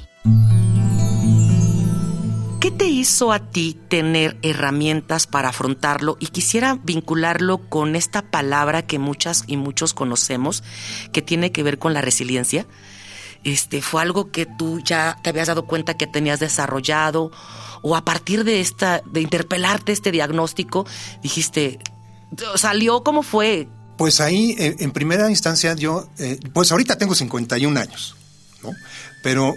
¿Qué 2.60 2.72
te 2.72 2.88
hizo 2.88 3.32
a 3.32 3.52
ti 3.52 3.78
tener 3.90 4.40
herramientas 4.42 5.28
para 5.28 5.50
afrontarlo? 5.50 6.18
Y 6.20 6.28
quisiera 6.28 6.80
vincularlo 6.84 7.60
con 7.70 7.96
esta 7.96 8.24
palabra 8.24 8.88
que 8.88 8.98
muchas 8.98 9.44
y 9.46 9.58
muchos 9.58 9.94
conocemos, 9.94 10.64
que 11.14 11.22
tiene 11.22 11.52
que 11.52 11.62
ver 11.62 11.78
con 11.78 11.94
la 11.94 12.02
resiliencia. 12.02 12.66
Este, 13.44 13.84
¿Fue 13.84 14.02
algo 14.02 14.32
que 14.32 14.48
tú 14.48 14.80
ya 14.84 15.16
te 15.22 15.30
habías 15.30 15.48
dado 15.48 15.68
cuenta 15.68 15.96
que 15.96 16.08
tenías 16.08 16.40
desarrollado? 16.40 17.32
¿O 17.84 17.96
a 17.96 18.04
partir 18.04 18.44
de 18.44 18.62
esta, 18.62 19.04
de 19.06 19.22
interpelarte 19.22 19.92
este 19.92 20.12
diagnóstico, 20.12 20.88
dijiste, 21.22 21.80
salió? 22.56 23.04
¿Cómo 23.04 23.24
fue? 23.24 23.68
Pues 23.98 24.22
ahí, 24.22 24.56
en, 24.58 24.92
primera 24.92 25.30
instancia, 25.30 25.74
yo, 25.74 26.10
eh, 26.20 26.40
pues 26.54 26.72
ahorita 26.72 26.98
tengo 26.98 27.16
51 27.16 27.80
años, 27.80 28.16
¿no? 28.64 28.72
Pero 29.24 29.56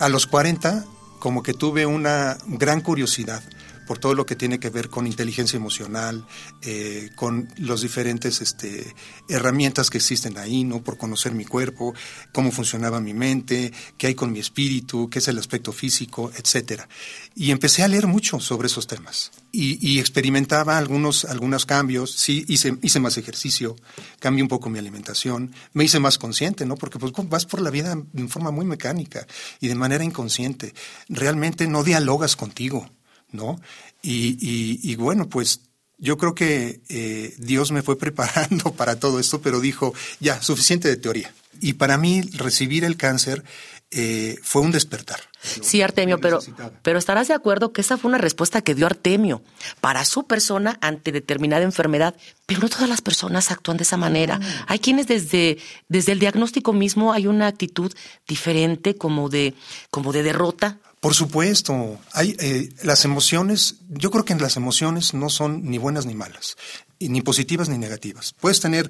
a 0.00 0.08
los 0.08 0.26
40 0.26 0.84
como 1.20 1.42
que 1.42 1.54
tuve 1.54 1.86
una 1.86 2.36
gran 2.46 2.80
curiosidad 2.80 3.42
por 3.86 3.98
todo 3.98 4.14
lo 4.14 4.26
que 4.26 4.36
tiene 4.36 4.58
que 4.58 4.70
ver 4.70 4.88
con 4.88 5.06
inteligencia 5.06 5.56
emocional, 5.56 6.26
eh, 6.62 7.10
con 7.14 7.48
los 7.58 7.82
diferentes 7.82 8.40
este, 8.40 8.94
herramientas 9.28 9.90
que 9.90 9.98
existen 9.98 10.38
ahí, 10.38 10.64
¿no? 10.64 10.82
Por 10.82 10.96
conocer 10.96 11.32
mi 11.32 11.44
cuerpo, 11.44 11.94
cómo 12.32 12.50
funcionaba 12.50 13.00
mi 13.00 13.14
mente, 13.14 13.72
qué 13.98 14.08
hay 14.08 14.14
con 14.14 14.32
mi 14.32 14.40
espíritu, 14.40 15.08
qué 15.10 15.18
es 15.18 15.28
el 15.28 15.38
aspecto 15.38 15.72
físico, 15.72 16.30
etcétera. 16.36 16.88
Y 17.34 17.50
empecé 17.50 17.82
a 17.82 17.88
leer 17.88 18.06
mucho 18.06 18.40
sobre 18.40 18.66
esos 18.66 18.86
temas. 18.86 19.32
Y, 19.52 20.00
experimentaba 20.00 20.76
algunos, 20.76 21.24
algunos 21.24 21.64
cambios, 21.64 22.10
sí, 22.10 22.44
hice, 22.48 22.76
hice 22.82 22.98
más 22.98 23.16
ejercicio, 23.18 23.76
cambié 24.18 24.42
un 24.42 24.48
poco 24.48 24.68
mi 24.68 24.80
alimentación, 24.80 25.54
me 25.72 25.84
hice 25.84 26.00
más 26.00 26.18
consciente, 26.18 26.66
¿no? 26.66 26.74
Porque 26.74 26.98
pues 26.98 27.12
vas 27.28 27.46
por 27.46 27.60
la 27.60 27.70
vida 27.70 27.96
de 28.12 28.28
forma 28.28 28.50
muy 28.50 28.64
mecánica 28.64 29.26
y 29.60 29.68
de 29.68 29.76
manera 29.76 30.02
inconsciente. 30.02 30.74
Realmente 31.08 31.68
no 31.68 31.84
dialogas 31.84 32.34
contigo. 32.34 32.90
¿No? 33.34 33.60
Y, 34.02 34.94
bueno, 34.96 35.28
pues 35.28 35.60
yo 35.98 36.16
creo 36.16 36.34
que 36.34 36.80
eh, 36.88 37.34
Dios 37.38 37.72
me 37.72 37.82
fue 37.82 37.98
preparando 38.04 38.72
para 38.72 38.98
todo 38.98 39.20
esto, 39.20 39.40
pero 39.42 39.60
dijo, 39.60 39.92
ya, 40.20 40.40
suficiente 40.40 40.88
de 40.88 40.96
teoría. 40.96 41.34
Y 41.60 41.74
para 41.74 41.98
mí 41.98 42.22
recibir 42.22 42.84
el 42.84 42.96
cáncer 42.96 43.44
eh, 43.90 44.38
fue 44.42 44.62
un 44.62 44.72
despertar. 44.72 45.20
Sí, 45.40 45.82
Artemio, 45.82 46.18
pero, 46.20 46.40
pero 46.82 46.98
estarás 46.98 47.28
de 47.28 47.34
acuerdo 47.34 47.72
que 47.72 47.82
esa 47.82 47.96
fue 47.96 48.08
una 48.08 48.18
respuesta 48.18 48.60
que 48.62 48.74
dio 48.74 48.86
Artemio 48.86 49.42
para 49.80 50.04
su 50.04 50.26
persona 50.26 50.78
ante 50.80 51.12
determinada 51.12 51.62
enfermedad, 51.62 52.16
pero 52.46 52.60
no 52.60 52.68
todas 52.68 52.88
las 52.88 53.02
personas 53.02 53.50
actúan 53.50 53.76
de 53.76 53.84
esa 53.84 53.96
manera. 53.96 54.40
Hay 54.66 54.80
quienes 54.80 55.06
desde, 55.06 55.58
desde 55.88 56.12
el 56.12 56.18
diagnóstico 56.18 56.72
mismo 56.72 57.12
hay 57.12 57.26
una 57.26 57.46
actitud 57.46 57.92
diferente, 58.26 58.96
como 58.96 59.28
de, 59.28 59.54
como 59.90 60.12
de 60.12 60.22
derrota, 60.24 60.78
por 61.04 61.14
supuesto, 61.14 62.00
hay 62.12 62.34
eh, 62.40 62.70
las 62.82 63.04
emociones. 63.04 63.74
Yo 63.90 64.10
creo 64.10 64.24
que 64.24 64.34
las 64.36 64.56
emociones 64.56 65.12
no 65.12 65.28
son 65.28 65.62
ni 65.62 65.76
buenas 65.76 66.06
ni 66.06 66.14
malas, 66.14 66.56
ni 66.98 67.20
positivas 67.20 67.68
ni 67.68 67.76
negativas. 67.76 68.34
Puedes 68.40 68.60
tener 68.60 68.88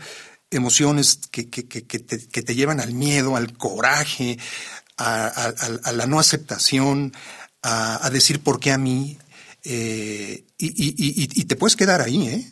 emociones 0.52 1.18
que, 1.32 1.50
que, 1.50 1.66
que, 1.66 1.82
te, 1.82 2.54
llevan 2.54 2.78
al 2.78 2.92
miedo, 2.92 3.34
al 3.34 3.56
coraje, 3.58 4.38
a, 4.96 5.52
la 5.92 6.06
no 6.06 6.20
aceptación, 6.20 7.12
a, 7.62 8.08
decir 8.12 8.38
por 8.38 8.60
qué 8.60 8.70
a 8.70 8.78
mí, 8.78 9.18
eh, 9.64 10.44
y, 10.56 11.44
te 11.46 11.56
puedes 11.56 11.74
quedar 11.74 12.00
ahí, 12.00 12.28
¿eh? 12.28 12.48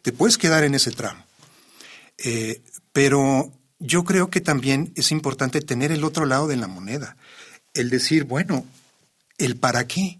Te 0.00 0.12
puedes 0.12 0.38
quedar 0.38 0.64
en 0.64 0.74
ese 0.74 0.90
tramo. 0.90 1.22
Eh, 2.16 2.62
pero 2.94 3.52
yo 3.78 4.04
creo 4.04 4.30
que 4.30 4.40
también 4.40 4.90
es 4.96 5.12
importante 5.12 5.60
tener 5.60 5.92
el 5.92 6.02
otro 6.02 6.24
lado 6.24 6.48
de 6.48 6.56
la 6.56 6.66
moneda. 6.66 7.18
El 7.74 7.90
decir, 7.90 8.24
bueno, 8.24 8.64
el 9.38 9.56
para 9.56 9.86
qué. 9.86 10.18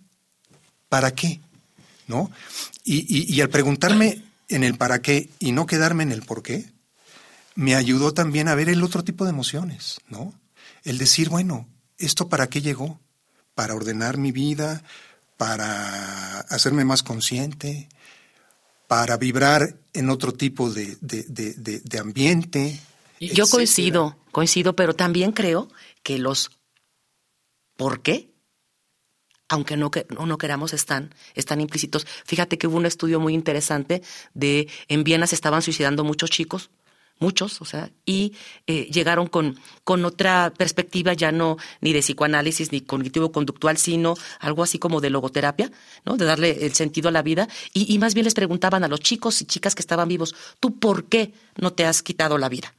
¿Para 0.88 1.14
qué? 1.14 1.40
¿No? 2.06 2.30
Y, 2.84 3.40
al 3.40 3.48
preguntarme 3.48 4.22
en 4.48 4.64
el 4.64 4.76
para 4.76 5.00
qué 5.00 5.30
y 5.38 5.52
no 5.52 5.66
quedarme 5.66 6.02
en 6.02 6.12
el 6.12 6.22
por 6.22 6.42
qué, 6.42 6.66
me 7.54 7.74
ayudó 7.74 8.12
también 8.12 8.48
a 8.48 8.54
ver 8.54 8.68
el 8.68 8.82
otro 8.82 9.04
tipo 9.04 9.24
de 9.24 9.30
emociones, 9.30 10.00
¿no? 10.08 10.34
El 10.84 10.98
decir, 10.98 11.28
bueno, 11.28 11.68
¿esto 11.98 12.28
para 12.28 12.48
qué 12.48 12.60
llegó? 12.60 13.00
Para 13.54 13.74
ordenar 13.74 14.18
mi 14.18 14.32
vida, 14.32 14.82
para 15.36 16.40
hacerme 16.40 16.84
más 16.84 17.02
consciente, 17.02 17.88
para 18.88 19.16
vibrar 19.16 19.76
en 19.92 20.10
otro 20.10 20.32
tipo 20.32 20.70
de, 20.70 20.96
de 21.00 21.98
ambiente. 21.98 22.80
Yo 23.20 23.46
coincido, 23.46 24.16
coincido, 24.32 24.74
pero 24.74 24.94
también 24.94 25.32
creo 25.32 25.70
que 26.02 26.18
los 26.18 26.50
por 27.76 28.02
qué 28.02 28.31
aunque 29.52 29.76
no, 29.76 29.90
que, 29.90 30.06
no, 30.08 30.38
queramos, 30.38 30.72
están, 30.72 31.14
están 31.34 31.60
implícitos. 31.60 32.06
Fíjate 32.24 32.56
que 32.56 32.66
hubo 32.66 32.78
un 32.78 32.86
estudio 32.86 33.20
muy 33.20 33.34
interesante 33.34 34.00
de 34.32 34.66
en 34.88 35.04
Viena 35.04 35.26
se 35.26 35.34
estaban 35.34 35.60
suicidando 35.60 36.04
muchos 36.04 36.30
chicos, 36.30 36.70
muchos, 37.18 37.60
o 37.60 37.66
sea, 37.66 37.90
y 38.06 38.32
eh, 38.66 38.88
llegaron 38.90 39.26
con, 39.26 39.58
con 39.84 40.06
otra 40.06 40.54
perspectiva, 40.56 41.12
ya 41.12 41.32
no 41.32 41.58
ni 41.82 41.92
de 41.92 42.00
psicoanálisis 42.00 42.72
ni 42.72 42.80
cognitivo-conductual, 42.80 43.76
sino 43.76 44.14
algo 44.40 44.62
así 44.62 44.78
como 44.78 45.02
de 45.02 45.10
logoterapia, 45.10 45.70
¿no? 46.06 46.16
De 46.16 46.24
darle 46.24 46.64
el 46.64 46.72
sentido 46.72 47.10
a 47.10 47.12
la 47.12 47.20
vida. 47.20 47.46
Y, 47.74 47.98
más 47.98 48.14
bien 48.14 48.24
les 48.24 48.32
preguntaban 48.32 48.84
a 48.84 48.88
los 48.88 49.00
chicos 49.00 49.42
y 49.42 49.44
chicas 49.44 49.74
que 49.74 49.82
estaban 49.82 50.08
vivos, 50.08 50.34
¿tú 50.60 50.78
por 50.78 51.04
qué 51.10 51.34
no 51.60 51.74
te 51.74 51.84
has 51.84 52.02
quitado 52.02 52.38
la 52.38 52.48
vida? 52.48 52.74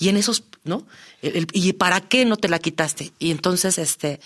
Y 0.00 0.08
en 0.08 0.16
esos, 0.16 0.42
¿no? 0.64 0.88
¿Y 1.22 1.74
para 1.74 2.00
qué 2.00 2.24
no 2.24 2.36
te 2.36 2.48
la 2.48 2.58
quitaste? 2.58 3.12
Y 3.20 3.30
entonces, 3.30 3.78
este, 3.78 4.18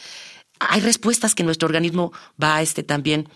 hay 0.60 0.80
respuestas 0.80 1.34
que 1.34 1.44
nuestro 1.44 1.66
organismo 1.66 2.12
va 2.42 2.62
este, 2.62 2.82
también 2.82 3.28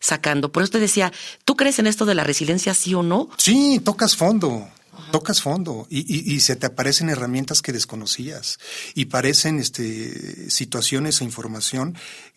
sacando. 0.00 0.50
Por 0.50 0.62
eso 0.62 0.72
te 0.72 0.80
decía, 0.80 1.12
¿tú 1.44 1.56
crees 1.56 1.78
en 1.78 1.86
esto 1.86 2.06
de 2.06 2.14
la 2.14 2.24
resiliencia, 2.24 2.74
sí 2.74 2.94
o 2.94 3.02
no? 3.02 3.28
Sí, 3.36 3.80
tocas 3.84 4.16
fondo. 4.16 4.68
Tocas 5.12 5.40
fondo 5.40 5.86
y, 5.90 6.38
se 6.40 6.56
te 6.56 6.66
aparecen 6.66 7.08
herramientas 7.08 7.62
que 7.62 7.72
desconocías 7.72 8.58
y 8.94 9.06
parecen 9.06 9.58
este, 9.58 10.50
situaciones 10.50 11.20
e 11.20 11.24
información 11.24 11.96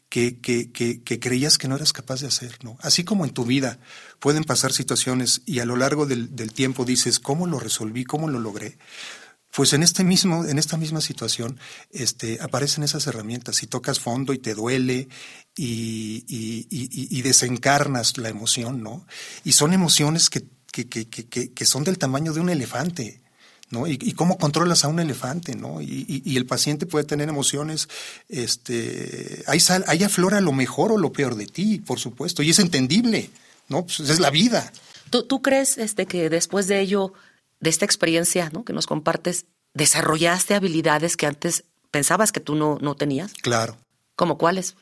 que, 0.09 0.39
que, 0.39 0.71
que, 0.71 1.19
creías 1.19 1.57
que 1.57 1.67
no 1.67 1.75
eras 1.75 1.93
capaz 1.93 2.21
de 2.21 2.27
hacer, 2.27 2.57
¿no? 2.63 2.77
Así 2.81 3.03
como 3.03 3.25
en 3.25 3.31
tu 3.31 3.45
vida 3.45 3.79
pueden 4.19 4.43
pasar 4.43 4.71
situaciones 4.71 5.41
y 5.45 5.59
a 5.59 5.65
lo 5.65 5.75
largo 5.75 6.05
del, 6.05 6.35
del 6.35 6.53
tiempo 6.53 6.85
dices, 6.85 7.19
¿cómo 7.19 7.47
lo 7.47 7.59
resolví? 7.59 8.05
¿Cómo 8.05 8.27
lo 8.27 8.39
logré? 8.39 8.77
Pues 9.55 9.73
en 9.73 9.83
este 9.83 10.03
mismo, 10.03 10.45
en 10.45 10.57
esta 10.57 10.77
misma 10.77 10.99
situación, 10.99 11.59
este, 11.91 12.39
aparecen 12.41 12.83
esas 12.83 13.05
herramientas 13.05 13.61
y 13.61 13.67
tocas 13.67 13.99
fondo 13.99 14.33
y 14.33 14.39
te 14.39 14.55
duele 14.55 15.07
y, 15.55 16.25
y, 16.27 16.67
y, 16.71 17.17
y 17.19 17.21
desencarnas 17.21 18.17
la 18.17 18.29
emoción, 18.29 18.81
¿no? 18.81 19.05
Y 19.43 19.51
son 19.51 19.73
emociones 19.73 20.31
que, 20.31 20.43
que, 20.71 20.87
que, 20.87 21.53
que, 21.53 21.65
son 21.65 21.83
del 21.83 21.99
tamaño 21.99 22.33
de 22.33 22.39
un 22.39 22.49
elefante. 22.49 23.21
¿no? 23.69 23.87
Y, 23.87 23.97
cómo 24.13 24.37
controlas 24.37 24.85
a 24.85 24.87
un 24.87 24.99
elefante, 24.99 25.55
¿no? 25.55 25.81
Y, 25.81 26.21
y, 26.23 26.37
el 26.37 26.45
paciente 26.45 26.85
puede 26.85 27.05
tener 27.05 27.27
emociones, 27.27 27.89
este, 28.29 29.43
ahí, 29.47 29.59
sal, 29.59 29.83
ahí 29.87 30.03
aflora 30.03 30.41
lo 30.41 30.51
mejor 30.51 30.91
o 30.91 30.97
lo 30.97 31.11
peor 31.11 31.35
de 31.35 31.47
ti, 31.47 31.79
por 31.79 31.99
supuesto, 31.99 32.43
y 32.43 32.51
es 32.51 32.59
entendible, 32.59 33.31
¿no? 33.69 33.85
Pues 33.85 33.99
es 34.01 34.19
la 34.19 34.29
vida. 34.29 34.71
¿Tú, 35.09 35.23
tú 35.23 35.41
crees 35.41 35.79
este, 35.79 36.05
que 36.05 36.29
después 36.29 36.67
de 36.67 36.81
ello, 36.81 37.13
de 37.63 37.69
esta 37.69 37.85
experiencia 37.85 38.49
¿no? 38.51 38.65
que 38.65 38.73
nos 38.73 38.87
compartes, 38.87 39.45
desarrollaste 39.73 40.53
habilidades 40.53 41.15
que 41.15 41.25
antes 41.25 41.63
pensabas 41.91 42.33
que 42.33 42.41
tú 42.41 42.55
no, 42.55 42.77
no 42.81 42.95
tenías? 42.95 43.31
Claro. 43.41 43.77
¿Cómo 44.17 44.37
cuáles? 44.37 44.75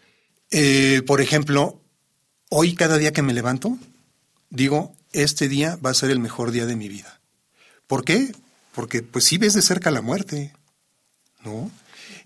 Eh, 0.50 1.04
por 1.06 1.22
ejemplo, 1.22 1.80
hoy 2.50 2.74
cada 2.74 2.98
día 2.98 3.14
que 3.14 3.22
me 3.22 3.34
levanto, 3.34 3.78
digo, 4.50 4.96
este 5.12 5.48
día 5.48 5.78
va 5.86 5.92
a 5.92 5.94
ser 5.94 6.10
el 6.10 6.20
mejor 6.20 6.50
día 6.50 6.66
de 6.66 6.76
mi 6.76 6.90
vida. 6.90 7.22
¿Por 7.86 8.04
qué? 8.04 8.34
Porque 8.74 9.04
pues 9.04 9.26
sí 9.26 9.38
ves 9.38 9.54
de 9.54 9.62
cerca 9.62 9.92
la 9.92 10.02
muerte, 10.02 10.52
¿no? 11.44 11.70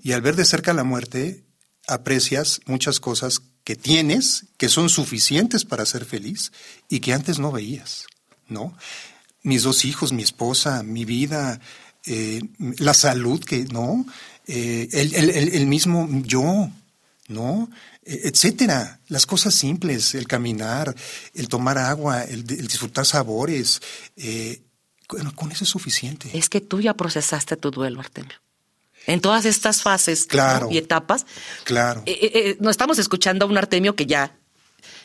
Y 0.02 0.14
al 0.14 0.22
ver 0.22 0.38
de 0.38 0.46
cerca 0.46 0.74
la 0.74 0.86
muerte, 0.86 1.44
aprecias 1.86 2.62
muchas 2.66 3.02
cosas 3.02 3.42
que 3.66 3.76
tienes, 3.76 4.46
que 4.58 4.70
son 4.70 4.90
suficientes 4.90 5.66
para 5.66 5.86
ser 5.86 6.06
feliz 6.06 6.54
y 6.88 7.02
que 7.02 7.14
antes 7.14 7.40
no 7.40 7.52
veías, 7.52 8.06
¿no? 8.48 8.78
Mis 9.46 9.64
dos 9.64 9.86
hijos, 9.86 10.12
mi 10.12 10.24
esposa, 10.24 10.84
mi 10.84 11.06
vida, 11.06 11.60
eh, 12.06 12.42
la 12.78 12.94
salud 12.94 13.44
que, 13.44 13.64
¿no? 13.66 14.06
Eh, 14.48 14.88
el, 14.92 15.16
el, 15.16 15.30
el, 15.30 15.66
mismo 15.66 16.08
yo, 16.24 16.70
¿no? 17.28 17.70
E, 18.04 18.28
etcétera. 18.28 19.00
Las 19.08 19.25
cosas 19.25 19.56
simples, 19.56 20.14
el 20.14 20.28
caminar, 20.28 20.96
el 21.34 21.48
tomar 21.48 21.78
agua, 21.78 22.24
el, 22.24 22.40
el 22.40 22.68
disfrutar 22.68 23.06
sabores. 23.06 23.82
Eh, 24.18 24.62
con, 25.08 25.32
con, 25.32 25.52
eso 25.52 25.64
es 25.64 25.70
suficiente. 25.70 26.30
Es 26.34 26.50
que 26.50 26.62
tú 26.62 26.82
ya 26.82 26.94
procesaste 26.96 27.58
tu 27.58 27.72
duelo, 27.72 28.00
Artemio. 28.00 28.36
En 29.08 29.22
todas 29.22 29.46
estas 29.46 29.82
fases 29.82 30.25
claro, 30.25 30.68
¿no? 30.68 30.72
y 30.72 30.78
etapas. 30.78 31.25
Claro. 31.64 32.04
Eh, 32.06 32.32
eh, 32.34 32.58
no 32.60 32.70
estamos 32.70 32.98
escuchando 33.00 33.46
a 33.46 33.48
un 33.48 33.58
Artemio 33.58 33.96
que 33.96 34.06
ya 34.06 34.36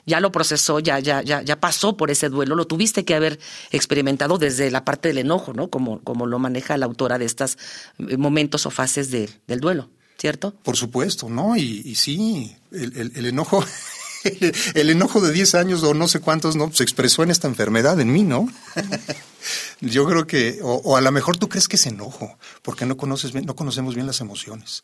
ya 0.07 0.21
lo 0.21 0.33
procesó, 0.33 0.81
ya, 0.81 0.99
ya, 0.99 1.23
ya, 1.23 1.43
ya 1.43 1.61
pasó 1.61 1.97
por 1.97 2.11
ese 2.11 2.29
duelo, 2.29 2.55
lo 2.55 2.67
tuviste 2.67 3.05
que 3.05 3.15
haber 3.15 3.39
experimentado 3.71 4.39
desde 4.39 4.71
la 4.71 4.85
parte 4.85 5.09
del 5.09 5.19
enojo, 5.19 5.53
¿no? 5.53 5.71
Como, 5.71 6.01
como 6.03 6.27
lo 6.27 6.39
maneja 6.39 6.77
la 6.77 6.87
autora 6.87 7.19
de 7.19 7.25
estos 7.25 7.59
momentos 7.99 8.67
o 8.67 8.71
fases 8.71 9.11
de, 9.11 9.31
del 9.47 9.61
duelo, 9.61 9.91
¿cierto? 10.19 10.55
Por 10.63 10.77
supuesto, 10.77 11.29
¿no? 11.29 11.57
Y, 11.57 11.95
sí, 11.95 12.57
el, 12.73 13.13
el, 13.15 13.27
enojo, 13.27 13.65
el, 14.25 14.55
el, 14.75 14.91
enojo 14.91 15.21
de 15.21 15.33
10 15.33 15.55
años 15.55 15.83
o 15.83 15.95
no 15.95 16.09
sé 16.09 16.21
cuántos, 16.21 16.57
¿no? 16.57 16.73
Se 16.73 16.83
expresó 16.83 17.23
en 17.23 17.31
esta 17.31 17.49
enfermedad, 17.49 18.01
en 18.01 18.13
mí, 18.13 18.23
¿no? 18.23 18.49
Yo 19.81 20.07
creo 20.07 20.27
que, 20.27 20.59
o, 20.63 20.75
o, 20.85 20.97
a 20.97 21.01
lo 21.01 21.13
mejor 21.13 21.39
tú 21.39 21.49
crees 21.49 21.69
que 21.69 21.77
es 21.77 21.87
enojo, 21.87 22.39
porque 22.63 22.87
no 22.87 22.97
conoces 22.97 23.33
bien, 23.33 23.47
no 23.47 23.57
conocemos 23.57 23.95
bien 23.95 24.07
las 24.07 24.21
emociones. 24.21 24.83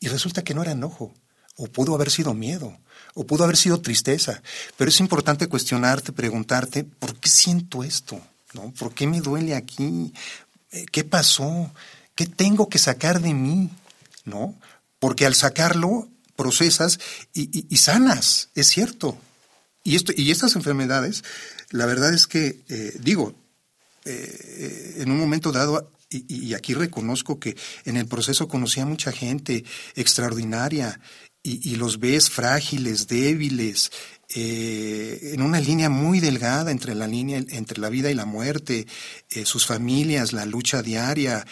Y 0.00 0.08
resulta 0.08 0.42
que 0.42 0.54
no 0.54 0.62
era 0.62 0.72
enojo, 0.72 1.12
o 1.58 1.66
pudo 1.66 1.94
haber 1.94 2.10
sido 2.10 2.32
miedo, 2.32 2.78
o 3.14 3.26
pudo 3.26 3.44
haber 3.44 3.58
sido 3.58 3.82
tristeza. 3.82 4.42
Pero 4.78 4.88
es 4.88 5.00
importante 5.00 5.46
cuestionarte, 5.46 6.12
preguntarte, 6.12 6.84
¿por 6.84 7.14
qué 7.16 7.28
siento 7.28 7.84
esto? 7.84 8.18
¿No? 8.54 8.72
¿Por 8.72 8.94
qué 8.94 9.06
me 9.06 9.20
duele 9.20 9.54
aquí? 9.54 10.14
¿Qué 10.90 11.04
pasó? 11.04 11.70
¿Qué 12.14 12.24
tengo 12.24 12.70
que 12.70 12.78
sacar 12.78 13.20
de 13.20 13.34
mí? 13.34 13.68
¿No? 14.24 14.54
Porque 14.98 15.26
al 15.26 15.34
sacarlo, 15.34 16.08
procesas 16.34 16.98
y 17.34 17.76
sanas, 17.76 18.48
es 18.54 18.68
cierto. 18.68 19.18
Y, 19.88 19.96
esto, 19.96 20.12
y 20.14 20.30
estas 20.30 20.54
enfermedades, 20.54 21.24
la 21.70 21.86
verdad 21.86 22.12
es 22.12 22.26
que, 22.26 22.60
eh, 22.68 22.94
digo, 23.00 23.34
eh, 24.04 24.96
en 24.98 25.10
un 25.10 25.18
momento 25.18 25.50
dado 25.50 25.90
y, 26.10 26.24
y, 26.28 26.54
aquí 26.54 26.74
reconozco 26.74 27.38
que 27.38 27.56
en 27.86 27.96
el 27.96 28.06
proceso 28.06 28.48
conocí 28.48 28.80
a 28.80 28.86
mucha 28.86 29.12
gente 29.12 29.64
extraordinaria 29.94 31.00
y, 31.48 31.76
los 31.76 31.98
ves 31.98 32.30
frágiles, 32.30 33.08
débiles, 33.08 33.90
eh, 34.34 35.32
en 35.32 35.40
una 35.40 35.58
línea 35.58 35.88
muy 35.88 36.20
delgada 36.20 36.70
entre 36.70 36.94
la 36.94 37.06
línea 37.06 37.38
entre 37.48 37.80
la 37.80 37.88
vida 37.88 38.10
y 38.10 38.14
la 38.14 38.26
muerte, 38.26 38.86
eh, 39.30 39.46
sus 39.46 39.64
familias, 39.64 40.34
la 40.34 40.44
lucha 40.44 40.82
diaria, 40.82 41.46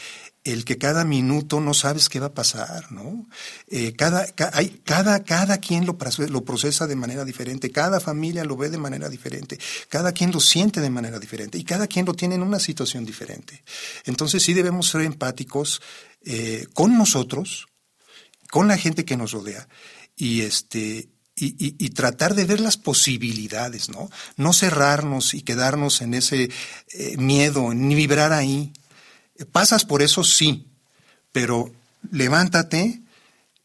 el 0.45 0.67
que 0.67 0.77
cada 0.77 1.05
minuto 1.05 1.61
no 1.61 1.73
sabes 1.73 2.11
qué 2.11 2.21
va 2.21 2.27
a 2.27 2.35
pasar, 2.35 2.93
¿no? 2.93 3.27
Eh, 3.69 3.95
cada, 3.95 4.27
ca, 4.27 4.51
hay, 4.53 4.81
cada, 4.85 5.25
cada 5.25 5.57
quien 5.59 5.87
lo, 5.87 5.97
lo, 6.29 6.45
procesa 6.45 6.87
de 6.87 6.97
manera 6.97 7.25
diferente, 7.25 7.71
cada 7.71 7.99
familia 7.99 8.45
lo 8.45 8.57
ve 8.59 8.69
de 8.69 8.79
manera 8.79 9.09
diferente, 9.09 9.59
cada 9.89 10.13
quien 10.13 10.31
lo 10.31 10.41
siente 10.41 10.83
de 10.83 10.91
manera 10.91 11.19
diferente 11.19 11.57
y 11.57 11.65
cada 11.65 11.87
quien 11.87 12.05
lo 12.05 12.13
tiene 12.13 12.35
en 12.35 12.43
una 12.43 12.61
situación 12.61 13.07
diferente. 13.07 13.65
Entonces 14.05 14.43
sí 14.43 14.53
debemos 14.53 14.89
ser 14.91 15.01
empáticos 15.01 15.81
con 16.75 16.99
nosotros, 16.99 17.69
con 18.51 18.69
la 18.69 18.79
gente 18.79 19.05
que 19.05 19.17
nos 19.17 19.33
rodea 19.33 19.69
y 20.17 20.43
este 20.43 21.09
y, 21.39 21.55
y, 21.85 21.91
tratar 21.91 22.35
de 22.35 22.47
ver 22.47 22.61
las 22.61 22.79
posibilidades, 22.79 23.91
¿no? 23.91 24.11
No 24.39 24.55
cerrarnos 24.55 25.35
y 25.35 25.43
quedarnos 25.43 26.01
en 26.01 26.15
ese 26.15 26.49
eh, 26.95 27.17
miedo, 27.19 27.75
ni 27.75 27.95
vibrar 27.95 28.33
ahí. 28.33 28.73
Pasas 29.53 29.85
por 29.85 30.01
eso, 30.01 30.25
sí, 30.25 30.67
pero 31.33 31.71
levántate, 32.11 33.03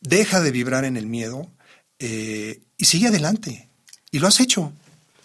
deja 0.02 0.42
de 0.42 0.52
vibrar 0.52 0.84
en 0.84 0.98
el 0.98 1.08
miedo 1.08 1.50
eh, 2.00 2.62
y 2.76 2.86
sigue 2.86 3.08
adelante. 3.08 3.70
Y 4.12 4.20
lo 4.20 4.28
has 4.28 4.42
hecho. 4.42 4.74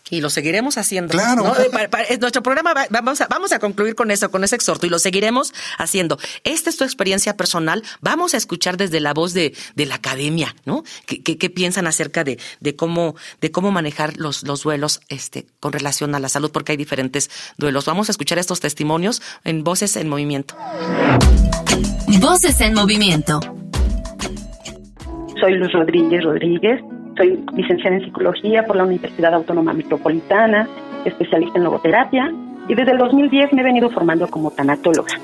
Y 0.08 0.20
lo 0.20 0.30
seguiremos 0.30 0.78
haciendo. 0.78 1.10
Claro. 1.12 1.42
¿no? 1.42 1.54
Para, 1.72 1.90
para, 1.90 2.04
nuestro 2.20 2.42
programa 2.42 2.72
va, 2.72 2.86
vamos, 2.90 3.20
a, 3.20 3.26
vamos 3.26 3.52
a 3.52 3.58
concluir 3.58 3.96
con 3.96 4.10
eso, 4.12 4.30
con 4.30 4.44
ese 4.44 4.54
exhorto, 4.54 4.86
y 4.86 4.88
lo 4.88 5.00
seguiremos 5.00 5.52
haciendo. 5.78 6.18
Esta 6.44 6.70
es 6.70 6.76
tu 6.76 6.84
experiencia 6.84 7.36
personal. 7.36 7.82
Vamos 8.00 8.34
a 8.34 8.36
escuchar 8.36 8.76
desde 8.76 9.00
la 9.00 9.14
voz 9.14 9.34
de, 9.34 9.54
de 9.74 9.86
la 9.86 9.96
academia, 9.96 10.54
¿no? 10.64 10.84
¿Qué, 11.06 11.22
qué, 11.22 11.38
qué 11.38 11.50
piensan 11.50 11.88
acerca 11.88 12.22
de, 12.22 12.38
de, 12.60 12.76
cómo, 12.76 13.16
de 13.40 13.50
cómo 13.50 13.72
manejar 13.72 14.16
los, 14.16 14.44
los 14.44 14.62
duelos 14.62 15.00
este, 15.08 15.46
con 15.58 15.72
relación 15.72 16.14
a 16.14 16.20
la 16.20 16.28
salud? 16.28 16.52
Porque 16.52 16.72
hay 16.72 16.78
diferentes 16.78 17.28
duelos. 17.58 17.86
Vamos 17.86 18.08
a 18.08 18.12
escuchar 18.12 18.38
estos 18.38 18.60
testimonios 18.60 19.22
en 19.42 19.64
Voces 19.64 19.96
en 19.96 20.08
Movimiento. 20.08 20.56
Voces 22.20 22.60
en 22.60 22.74
Movimiento. 22.74 23.40
Soy 25.40 25.54
Luz 25.54 25.72
Rodríguez 25.72 26.24
Rodríguez 26.24 26.80
soy 27.16 27.44
licenciada 27.54 27.96
en 27.96 28.04
psicología 28.04 28.64
por 28.64 28.76
la 28.76 28.84
Universidad 28.84 29.34
Autónoma 29.34 29.72
Metropolitana, 29.72 30.68
especialista 31.04 31.58
en 31.58 31.64
logoterapia 31.64 32.32
y 32.68 32.74
desde 32.74 32.92
el 32.92 32.98
2010 32.98 33.52
me 33.52 33.60
he 33.62 33.64
venido 33.64 33.90
formando 33.90 34.28
como 34.28 34.50
tanatóloga. 34.50 35.14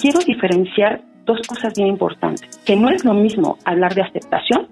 Quiero 0.00 0.20
diferenciar 0.20 1.02
dos 1.24 1.40
cosas 1.46 1.74
bien 1.74 1.88
importantes, 1.88 2.58
que 2.64 2.76
no 2.76 2.88
es 2.88 3.04
lo 3.04 3.14
mismo 3.14 3.58
hablar 3.64 3.94
de 3.94 4.02
aceptación 4.02 4.68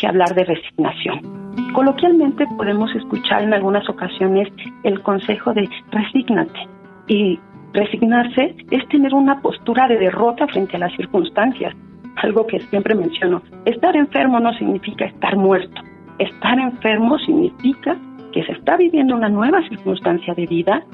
que 0.00 0.06
hablar 0.06 0.34
de 0.34 0.44
resignación. 0.44 1.52
Coloquialmente 1.74 2.46
podemos 2.56 2.90
escuchar 2.96 3.42
en 3.42 3.52
algunas 3.52 3.86
ocasiones 3.88 4.48
el 4.82 5.02
consejo 5.02 5.52
de 5.52 5.68
resígnate 5.90 6.58
y 7.06 7.38
resignarse 7.74 8.56
es 8.70 8.88
tener 8.88 9.12
una 9.12 9.40
postura 9.40 9.86
de 9.88 9.98
derrota 9.98 10.46
frente 10.48 10.76
a 10.76 10.80
las 10.80 10.96
circunstancias, 10.96 11.74
algo 12.16 12.46
que 12.46 12.60
siempre 12.60 12.94
menciono. 12.94 13.42
Estar 13.64 13.96
enfermo 13.96 14.40
no 14.40 14.52
significa 14.54 15.04
estar 15.06 15.36
muerto. 15.36 15.82
Estar 16.18 16.58
enfermo 16.58 17.18
significa 17.18 17.96
que 18.32 18.44
se 18.44 18.52
está 18.52 18.76
viviendo 18.76 19.14
una 19.16 19.28
nueva 19.28 19.66
circunstancia 19.68 20.34
de 20.34 20.46
vida 20.46 20.84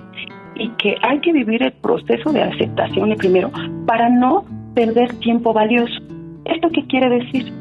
y 0.54 0.68
que 0.70 0.96
hay 1.02 1.20
que 1.20 1.32
vivir 1.32 1.62
el 1.62 1.72
proceso 1.72 2.32
de 2.32 2.42
aceptación 2.42 3.14
primero 3.16 3.50
para 3.86 4.08
no 4.08 4.44
perder 4.74 5.12
tiempo 5.18 5.52
valioso. 5.52 6.00
¿Esto 6.44 6.68
qué 6.72 6.86
quiere 6.86 7.08
decir? 7.08 7.52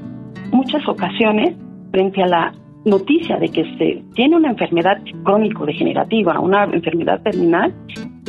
Muchas 0.51 0.87
ocasiones, 0.87 1.55
frente 1.91 2.23
a 2.23 2.27
la 2.27 2.53
noticia 2.85 3.37
de 3.37 3.49
que 3.49 3.63
se 3.77 4.03
tiene 4.13 4.37
una 4.37 4.51
enfermedad 4.51 5.01
crónico-degenerativa, 5.23 6.39
una 6.39 6.65
enfermedad 6.65 7.21
terminal, 7.21 7.73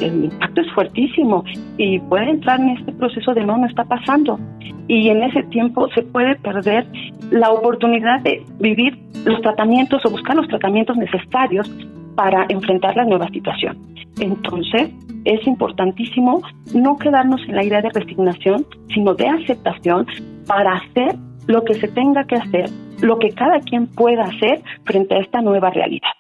el 0.01 0.25
impacto 0.25 0.61
es 0.61 0.73
fuertísimo 0.73 1.45
y 1.79 1.99
puede 2.01 2.31
entrar 2.31 2.61
en 2.61 2.71
este 2.71 2.93
proceso 2.93 3.35
de 3.35 3.45
no, 3.45 3.57
no 3.57 3.67
está 3.67 3.85
pasando. 3.85 4.39
Y 4.89 5.09
en 5.09 5.23
ese 5.23 5.43
tiempo 5.45 5.89
se 5.95 6.03
puede 6.03 6.37
perder 6.37 6.87
la 7.31 7.51
oportunidad 7.51 8.21
de 8.21 8.43
vivir 8.61 8.99
los 9.25 9.41
tratamientos 9.41 10.05
o 10.05 10.11
buscar 10.11 10.37
los 10.37 10.49
tratamientos 10.49 10.97
necesarios 10.97 11.71
para 12.15 12.47
enfrentar 12.49 12.97
la 12.97 13.05
nueva 13.05 13.29
situación. 13.29 13.77
Entonces, 14.21 14.91
es 15.25 15.47
importantísimo 15.47 16.41
no 16.75 16.97
quedarnos 16.97 17.41
en 17.49 17.57
la 17.57 17.65
idea 17.65 17.83
de 17.83 17.91
resignación, 17.91 18.65
sino 18.95 19.15
de 19.15 19.29
aceptación 19.29 20.07
para 20.47 20.77
hacer 20.77 21.17
lo 21.47 21.65
que 21.65 21.75
se 21.75 21.89
tenga 21.89 22.25
que 22.25 22.37
hacer, 22.37 22.71
lo 23.01 23.19
que 23.19 23.31
cada 23.31 23.61
quien 23.61 23.87
pueda 23.87 24.25
hacer 24.25 24.63
frente 24.85 25.15
a 25.15 25.19
esta 25.19 25.41
nueva 25.41 25.71
realidad. 25.71 26.11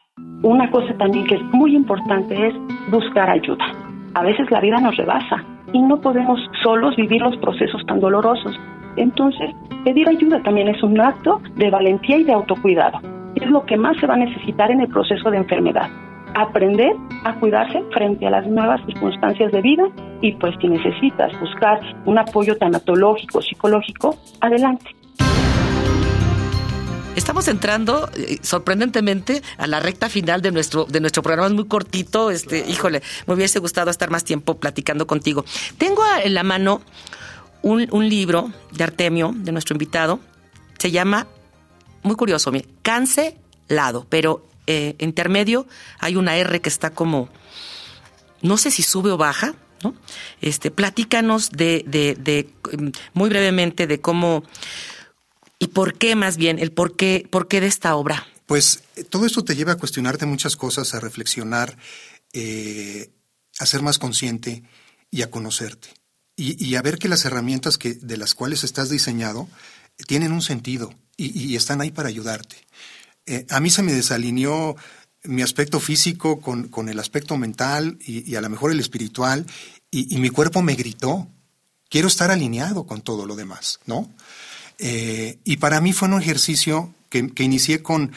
Una 0.42 0.70
cosa 0.70 0.94
también 0.98 1.26
que 1.26 1.36
es 1.36 1.42
muy 1.52 1.74
importante 1.74 2.48
es 2.48 2.54
buscar 2.90 3.28
ayuda. 3.30 3.64
A 4.14 4.22
veces 4.22 4.50
la 4.50 4.60
vida 4.60 4.78
nos 4.78 4.96
rebasa 4.96 5.44
y 5.72 5.80
no 5.80 6.00
podemos 6.00 6.40
solos 6.62 6.96
vivir 6.96 7.20
los 7.20 7.36
procesos 7.38 7.84
tan 7.86 8.00
dolorosos. 8.00 8.54
Entonces, 8.96 9.50
pedir 9.84 10.08
ayuda 10.08 10.42
también 10.42 10.68
es 10.68 10.82
un 10.82 11.00
acto 11.00 11.40
de 11.56 11.70
valentía 11.70 12.18
y 12.18 12.24
de 12.24 12.32
autocuidado. 12.32 12.98
Es 13.34 13.46
lo 13.50 13.66
que 13.66 13.76
más 13.76 13.96
se 13.98 14.06
va 14.06 14.14
a 14.14 14.18
necesitar 14.18 14.70
en 14.70 14.80
el 14.80 14.88
proceso 14.88 15.30
de 15.30 15.38
enfermedad. 15.38 15.90
Aprender 16.34 16.94
a 17.24 17.34
cuidarse 17.34 17.82
frente 17.92 18.26
a 18.26 18.30
las 18.30 18.46
nuevas 18.46 18.80
circunstancias 18.86 19.52
de 19.52 19.60
vida 19.60 19.84
y 20.20 20.32
pues 20.32 20.54
si 20.60 20.68
necesitas 20.68 21.38
buscar 21.40 21.80
un 22.04 22.18
apoyo 22.18 22.56
tanatológico, 22.56 23.42
psicológico, 23.42 24.14
adelante. 24.40 24.95
Estamos 27.16 27.48
entrando 27.48 28.10
eh, 28.14 28.38
sorprendentemente 28.42 29.42
a 29.56 29.66
la 29.66 29.80
recta 29.80 30.10
final 30.10 30.42
de 30.42 30.52
nuestro 30.52 30.84
de 30.84 31.00
nuestro 31.00 31.22
programa 31.22 31.48
es 31.48 31.54
muy 31.54 31.66
cortito, 31.66 32.30
este, 32.30 32.64
híjole, 32.68 33.02
me 33.26 33.32
hubiese 33.32 33.58
gustado 33.58 33.90
estar 33.90 34.10
más 34.10 34.22
tiempo 34.22 34.58
platicando 34.58 35.06
contigo. 35.06 35.44
Tengo 35.78 36.02
en 36.22 36.34
la 36.34 36.42
mano 36.42 36.82
un, 37.62 37.88
un 37.90 38.08
libro 38.08 38.52
de 38.70 38.84
Artemio, 38.84 39.32
de 39.34 39.50
nuestro 39.50 39.74
invitado, 39.74 40.20
se 40.78 40.90
llama, 40.90 41.26
muy 42.02 42.16
curioso, 42.16 42.52
mire, 42.52 42.68
Cancelado, 42.82 44.06
pero 44.10 44.46
eh, 44.66 44.94
intermedio 44.98 45.66
hay 45.98 46.16
una 46.16 46.36
R 46.36 46.60
que 46.60 46.68
está 46.68 46.90
como, 46.90 47.30
no 48.42 48.58
sé 48.58 48.70
si 48.70 48.82
sube 48.82 49.10
o 49.10 49.16
baja, 49.16 49.54
¿no? 49.82 49.94
Este, 50.42 50.70
platícanos 50.70 51.50
de, 51.50 51.82
de, 51.86 52.14
de, 52.14 52.50
mm, 52.76 52.88
muy 53.14 53.30
brevemente 53.30 53.86
de 53.86 54.02
cómo 54.02 54.44
y 55.58 55.68
por 55.68 55.96
qué 55.98 56.14
más 56.16 56.36
bien, 56.36 56.58
el 56.58 56.72
por 56.72 56.96
qué, 56.96 57.26
por 57.30 57.48
qué 57.48 57.60
de 57.60 57.66
esta 57.66 57.96
obra. 57.96 58.26
Pues 58.46 58.84
eh, 58.94 59.04
todo 59.04 59.26
esto 59.26 59.44
te 59.44 59.56
lleva 59.56 59.72
a 59.72 59.76
cuestionarte 59.76 60.26
muchas 60.26 60.56
cosas, 60.56 60.94
a 60.94 61.00
reflexionar, 61.00 61.76
eh, 62.32 63.10
a 63.58 63.66
ser 63.66 63.82
más 63.82 63.98
consciente 63.98 64.62
y 65.10 65.22
a 65.22 65.30
conocerte. 65.30 65.88
Y, 66.38 66.74
a 66.74 66.82
ver 66.82 66.98
que 66.98 67.08
las 67.08 67.24
herramientas 67.24 67.78
que, 67.78 67.94
de 67.94 68.18
las 68.18 68.34
cuales 68.34 68.62
estás 68.62 68.90
diseñado 68.90 69.48
tienen 70.06 70.32
un 70.32 70.42
sentido 70.42 70.92
y, 71.16 71.56
están 71.56 71.80
ahí 71.80 71.90
para 71.90 72.10
ayudarte. 72.10 72.56
Eh, 73.24 73.46
a 73.48 73.58
mí 73.58 73.70
se 73.70 73.82
me 73.82 73.94
desalineó 73.94 74.76
mi 75.24 75.40
aspecto 75.40 75.80
físico 75.80 76.38
con, 76.42 76.68
con 76.68 76.90
el 76.90 76.98
aspecto 76.98 77.38
mental 77.38 77.96
y, 78.04 78.30
y, 78.30 78.36
a 78.36 78.42
lo 78.42 78.50
mejor 78.50 78.70
el 78.70 78.80
espiritual 78.80 79.46
y 79.90 80.18
mi 80.18 80.28
cuerpo 80.28 80.60
me 80.60 80.74
gritó. 80.74 81.26
Quiero 81.88 82.08
estar 82.08 82.30
alineado 82.30 82.84
con 82.84 83.00
todo 83.00 83.24
lo 83.24 83.34
demás, 83.34 83.80
¿no? 83.86 84.12
Eh, 84.78 85.38
y 85.44 85.56
para 85.56 85.80
mí 85.80 85.92
fue 85.92 86.08
un 86.08 86.20
ejercicio 86.20 86.94
que, 87.08 87.32
que 87.32 87.44
inicié 87.44 87.82
con 87.82 88.12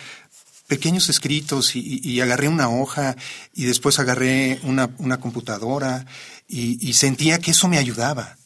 pequeños 0.67 1.09
escritos 1.09 1.75
y, 1.75 1.99
y, 2.03 2.21
agarré 2.21 2.47
una 2.47 2.69
hoja 2.69 3.15
y 3.55 3.65
después 3.65 3.97
agarré 3.97 4.59
una, 4.63 4.91
una 4.99 5.19
computadora 5.19 6.05
y, 6.47 6.77
y, 6.87 6.93
sentía 6.93 7.39
que 7.39 7.51
eso 7.51 7.67
me 7.67 7.79
ayudaba. 7.79 8.37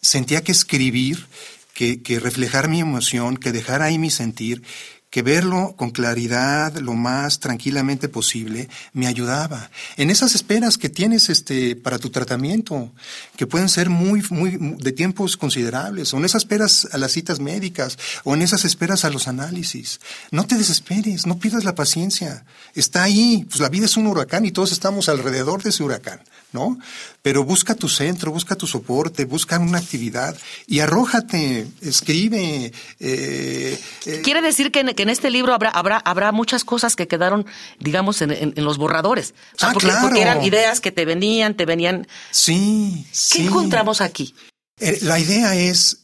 Sentía 0.00 0.42
que 0.42 0.52
escribir, 0.52 1.26
que, 1.74 2.00
que 2.02 2.20
reflejar 2.20 2.68
mi 2.68 2.80
emoción, 2.80 3.36
que 3.36 3.50
dejar 3.50 3.82
ahí 3.82 3.98
mi 3.98 4.10
sentir, 4.10 4.62
que 5.12 5.20
verlo 5.20 5.74
con 5.76 5.90
claridad, 5.90 6.74
lo 6.78 6.94
más 6.94 7.38
tranquilamente 7.38 8.08
posible, 8.08 8.70
me 8.94 9.06
ayudaba. 9.06 9.70
En 9.98 10.08
esas 10.08 10.34
esperas 10.34 10.78
que 10.78 10.88
tienes 10.88 11.28
este, 11.28 11.76
para 11.76 11.98
tu 11.98 12.08
tratamiento, 12.08 12.90
que 13.36 13.46
pueden 13.46 13.68
ser 13.68 13.90
muy, 13.90 14.24
muy, 14.30 14.56
de 14.78 14.92
tiempos 14.92 15.36
considerables, 15.36 16.14
o 16.14 16.16
en 16.16 16.24
esas 16.24 16.44
esperas 16.44 16.88
a 16.92 16.96
las 16.96 17.12
citas 17.12 17.40
médicas, 17.40 17.98
o 18.24 18.32
en 18.32 18.40
esas 18.40 18.64
esperas 18.64 19.04
a 19.04 19.10
los 19.10 19.28
análisis. 19.28 20.00
No 20.30 20.46
te 20.46 20.56
desesperes, 20.56 21.26
no 21.26 21.38
pierdas 21.38 21.64
la 21.64 21.74
paciencia. 21.74 22.46
Está 22.74 23.02
ahí, 23.02 23.44
pues 23.46 23.60
la 23.60 23.68
vida 23.68 23.84
es 23.84 23.98
un 23.98 24.06
huracán 24.06 24.46
y 24.46 24.50
todos 24.50 24.72
estamos 24.72 25.10
alrededor 25.10 25.62
de 25.62 25.68
ese 25.68 25.82
huracán. 25.82 26.22
¿no? 26.52 26.78
Pero 27.22 27.44
busca 27.44 27.74
tu 27.74 27.88
centro, 27.88 28.30
busca 28.30 28.56
tu 28.56 28.66
soporte, 28.66 29.24
busca 29.24 29.58
una 29.58 29.78
actividad 29.78 30.36
y 30.66 30.80
arrójate, 30.80 31.66
escribe. 31.80 32.72
Eh, 33.00 33.78
eh. 34.06 34.20
Quiere 34.22 34.42
decir 34.42 34.70
que 34.70 34.84
en, 35.02 35.10
este 35.10 35.30
libro 35.30 35.54
habrá, 35.54 35.70
habrá, 35.70 35.98
habrá 35.98 36.32
muchas 36.32 36.64
cosas 36.64 36.96
que 36.96 37.08
quedaron, 37.08 37.46
digamos, 37.78 38.22
en, 38.22 38.30
en, 38.30 38.54
en 38.56 38.64
los 38.64 38.78
borradores. 38.78 39.34
O 39.54 39.58
sea, 39.58 39.68
ah, 39.68 39.72
porque, 39.72 39.88
claro. 39.88 40.08
porque, 40.08 40.22
eran 40.22 40.42
ideas 40.42 40.80
que 40.80 40.92
te 40.92 41.04
venían, 41.04 41.56
te 41.56 41.66
venían. 41.66 42.06
Sí, 42.30 43.06
¿Qué 43.10 43.16
sí. 43.16 43.46
encontramos 43.46 44.00
aquí? 44.00 44.34
Eh, 44.80 44.98
la 45.02 45.18
idea 45.18 45.54
es, 45.54 46.02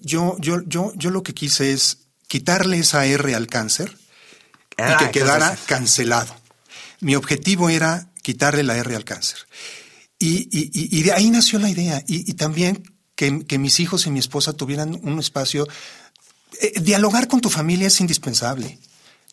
yo, 0.00 0.36
yo, 0.38 0.62
yo, 0.66 0.92
yo 0.96 1.10
lo 1.10 1.22
que 1.22 1.34
quise 1.34 1.72
es 1.72 1.98
quitarle 2.26 2.78
esa 2.78 3.06
R 3.06 3.34
al 3.34 3.46
cáncer 3.46 3.96
ah, 4.76 4.94
y 4.94 5.04
que 5.04 5.10
quedara 5.10 5.46
entonces... 5.46 5.66
cancelado. 5.66 6.36
Mi 7.00 7.14
objetivo 7.14 7.68
era 7.68 8.10
quitarle 8.22 8.62
la 8.62 8.76
R 8.76 8.94
al 8.94 9.04
cáncer. 9.04 9.38
Y, 10.18 10.48
y, 10.50 10.98
y, 10.98 11.02
de 11.02 11.12
ahí 11.12 11.30
nació 11.30 11.58
la 11.58 11.70
idea. 11.70 12.02
Y, 12.06 12.28
y 12.28 12.34
también 12.34 12.82
que, 13.14 13.46
que, 13.46 13.58
mis 13.58 13.78
hijos 13.78 14.06
y 14.06 14.10
mi 14.10 14.18
esposa 14.18 14.52
tuvieran 14.52 15.00
un 15.02 15.18
espacio. 15.18 15.66
Eh, 16.60 16.80
dialogar 16.80 17.28
con 17.28 17.40
tu 17.40 17.50
familia 17.50 17.86
es 17.86 18.00
indispensable. 18.00 18.78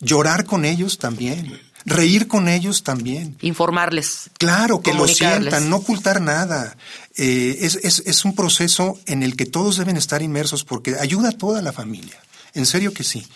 Llorar 0.00 0.44
con 0.44 0.64
ellos 0.64 0.98
también. 0.98 1.58
Reír 1.84 2.26
con 2.26 2.48
ellos 2.48 2.82
también. 2.82 3.36
Informarles. 3.40 4.30
Claro, 4.38 4.80
que 4.80 4.92
lo 4.92 5.06
sientan, 5.06 5.70
no 5.70 5.76
ocultar 5.76 6.20
nada. 6.20 6.76
Eh, 7.16 7.58
es, 7.60 7.76
es, 7.76 8.02
es 8.04 8.24
un 8.24 8.34
proceso 8.34 8.98
en 9.06 9.22
el 9.22 9.36
que 9.36 9.46
todos 9.46 9.76
deben 9.76 9.96
estar 9.96 10.20
inmersos 10.20 10.64
porque 10.64 10.96
ayuda 10.98 11.28
a 11.28 11.32
toda 11.32 11.62
la 11.62 11.72
familia. 11.72 12.20
En 12.54 12.66
serio 12.66 12.92
que 12.92 13.04
sí. 13.04 13.26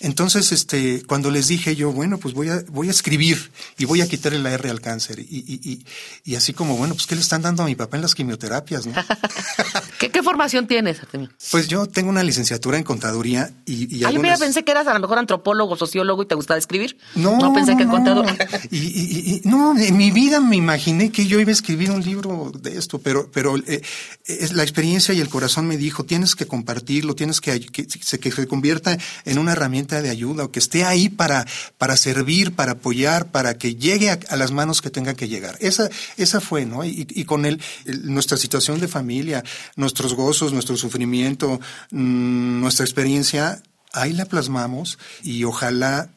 Entonces, 0.00 0.50
este, 0.52 1.02
cuando 1.06 1.30
les 1.30 1.48
dije 1.48 1.76
yo, 1.76 1.92
bueno, 1.92 2.16
pues 2.16 2.32
voy 2.32 2.48
a, 2.48 2.62
voy 2.68 2.88
a 2.88 2.90
escribir 2.90 3.52
y 3.76 3.84
voy 3.84 4.00
a 4.00 4.08
quitarle 4.08 4.38
la 4.38 4.50
R 4.52 4.70
al 4.70 4.80
cáncer. 4.80 5.18
Y, 5.18 5.44
y, 5.46 5.60
y, 5.62 5.84
y 6.24 6.34
así 6.36 6.54
como, 6.54 6.76
bueno, 6.76 6.94
pues 6.94 7.06
¿qué 7.06 7.14
le 7.14 7.20
están 7.20 7.42
dando 7.42 7.62
a 7.62 7.66
mi 7.66 7.74
papá 7.74 7.96
en 7.98 8.02
las 8.02 8.14
quimioterapias? 8.14 8.86
¿no? 8.86 8.94
¿Qué, 9.98 10.10
¿Qué, 10.10 10.22
formación 10.22 10.66
tienes, 10.66 11.00
Artemio? 11.00 11.28
Pues 11.50 11.68
yo 11.68 11.86
tengo 11.86 12.08
una 12.08 12.22
licenciatura 12.22 12.78
en 12.78 12.84
contaduría 12.84 13.50
y, 13.66 13.94
y 13.94 14.04
ah, 14.04 14.08
algunas... 14.08 14.40
pensé 14.40 14.64
que 14.64 14.72
eras 14.72 14.86
a 14.86 14.94
lo 14.94 15.00
mejor 15.00 15.18
antropólogo, 15.18 15.76
sociólogo 15.76 16.22
y 16.22 16.26
te 16.26 16.34
gustaba 16.34 16.56
escribir. 16.56 16.96
No, 17.14 17.36
no 17.36 17.52
pensé 17.52 17.76
que 17.76 17.84
no. 17.84 17.90
contador. 17.90 18.26
Y, 18.70 18.78
y, 18.78 19.42
no, 19.44 19.76
en 19.78 19.96
mi 19.96 20.10
vida 20.10 20.40
me 20.40 20.56
imaginé 20.56 21.10
que 21.10 21.26
yo 21.26 21.40
iba 21.40 21.50
a 21.50 21.52
escribir 21.52 21.90
un 21.90 22.02
libro 22.02 22.52
de 22.58 22.78
esto, 22.78 23.00
pero, 23.00 23.30
pero 23.32 23.56
eh, 23.58 23.82
es 24.24 24.52
la 24.52 24.62
experiencia 24.62 25.12
y 25.12 25.20
el 25.20 25.28
corazón 25.28 25.66
me 25.66 25.76
dijo, 25.76 26.04
tienes 26.04 26.34
que 26.34 26.46
compartirlo, 26.46 27.14
tienes 27.14 27.40
que 27.40 27.50
que, 27.60 27.86
que 27.86 28.30
se 28.30 28.46
convierta 28.46 28.96
en 29.24 29.38
una 29.38 29.52
herramienta 29.52 29.89
de 29.90 30.10
ayuda 30.10 30.44
o 30.44 30.52
que 30.52 30.58
esté 30.58 30.84
ahí 30.84 31.08
para, 31.08 31.46
para 31.78 31.96
servir, 31.96 32.54
para 32.54 32.72
apoyar, 32.72 33.30
para 33.30 33.58
que 33.58 33.74
llegue 33.74 34.10
a, 34.10 34.36
las 34.36 34.52
manos 34.52 34.80
que 34.82 34.90
tengan 34.90 35.16
que 35.16 35.28
llegar. 35.28 35.56
Esa, 35.60 35.90
esa 36.16 36.40
fue, 36.40 36.66
¿no? 36.66 36.84
Y, 36.84 37.24
con 37.24 37.44
el, 37.44 37.60
nuestra 38.04 38.36
situación 38.36 38.80
de 38.80 38.88
familia, 38.88 39.44
nuestros 39.76 40.14
gozos, 40.14 40.52
nuestro 40.52 40.76
sufrimiento, 40.76 41.60
mmm, 41.90 42.60
nuestra 42.60 42.84
experiencia, 42.84 43.62
ahí 43.92 44.12
la 44.12 44.26
plasmamos 44.26 44.98
y 45.22 45.44
ojalá 45.44 46.10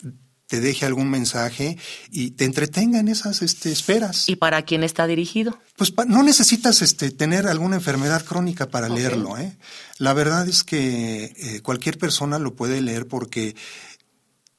te 0.53 0.61
deje 0.61 0.85
algún 0.85 1.09
mensaje 1.09 1.79
y 2.11 2.29
te 2.29 2.45
entretenga 2.45 2.99
en 2.99 3.07
esas 3.07 3.41
este, 3.41 3.71
esperas. 3.71 4.29
¿Y 4.29 4.35
para 4.35 4.61
quién 4.61 4.83
está 4.83 5.07
dirigido? 5.07 5.57
Pues 5.77 5.91
no 6.05 6.21
necesitas 6.21 6.83
este, 6.83 7.09
tener 7.09 7.47
alguna 7.47 7.77
enfermedad 7.77 8.23
crónica 8.23 8.69
para 8.69 8.85
okay. 8.85 8.99
leerlo. 8.99 9.35
¿eh? 9.39 9.57
La 9.97 10.13
verdad 10.13 10.47
es 10.47 10.63
que 10.63 11.33
eh, 11.35 11.61
cualquier 11.61 11.97
persona 11.97 12.37
lo 12.37 12.53
puede 12.53 12.83
leer 12.83 13.07
porque 13.07 13.55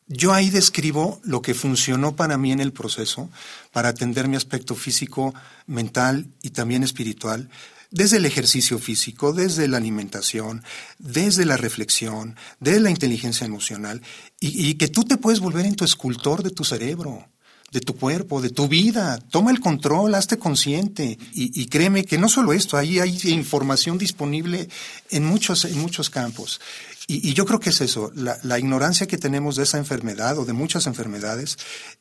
yo 0.09 0.33
ahí 0.33 0.51
describo 0.51 1.21
lo 1.23 1.43
que 1.43 1.55
funcionó 1.55 2.17
para 2.17 2.39
mí 2.39 2.51
en 2.51 2.59
el 2.59 2.73
proceso, 2.73 3.31
para 3.71 3.91
atender 3.91 4.27
mi 4.27 4.35
aspecto 4.35 4.75
físico, 4.75 5.33
mental 5.69 6.27
y 6.43 6.51
también 6.51 6.83
espiritual, 6.83 7.51
desde 7.95 8.17
el 8.17 8.27
ejercicio 8.27 8.79
físico, 8.81 9.33
desde 9.33 9.69
la 9.69 9.77
alimentación, 9.77 10.65
desde 10.99 11.47
la 11.47 11.57
reflexión, 11.57 12.37
desde 12.59 12.81
la 12.81 12.91
inteligencia 12.91 13.47
emocional, 13.47 14.03
y, 14.41 14.75
que 14.75 14.89
tú 14.89 15.05
te 15.05 15.17
puedes 15.17 15.41
volver 15.41 15.65
en 15.65 15.77
tu 15.77 15.85
escultor 15.85 16.43
de 16.43 16.51
tu 16.51 16.65
cerebro, 16.65 17.29
de 17.71 17.81
tu 17.81 17.97
cuerpo, 17.97 18.43
de 18.43 18.51
tu 18.51 18.69
vida. 18.69 19.19
Toma 19.31 19.53
el 19.53 19.61
control, 19.61 20.15
hazte 20.15 20.39
consciente. 20.39 21.19
Y, 21.33 21.67
créeme 21.67 22.05
que 22.05 22.19
no 22.19 22.29
solo 22.29 22.53
esto, 22.53 22.77
ahí 22.77 22.99
hay 22.99 23.17
información 23.31 23.97
disponible 23.97 24.69
en 25.11 25.25
muchos, 25.25 25.65
en 25.65 25.79
muchos 25.79 26.11
campos. 26.11 26.61
Y, 27.07 27.33
yo 27.33 27.47
creo 27.47 27.61
que 27.61 27.71
es 27.71 27.81
eso, 27.81 28.11
la, 28.15 28.39
la, 28.43 28.59
ignorancia 28.59 29.07
que 29.07 29.19
tenemos 29.19 29.57
de 29.57 29.63
esa 29.63 29.79
enfermedad 29.79 30.39
o 30.39 30.45
de 30.45 30.53
muchas 30.53 30.87
enfermedades 30.87 31.59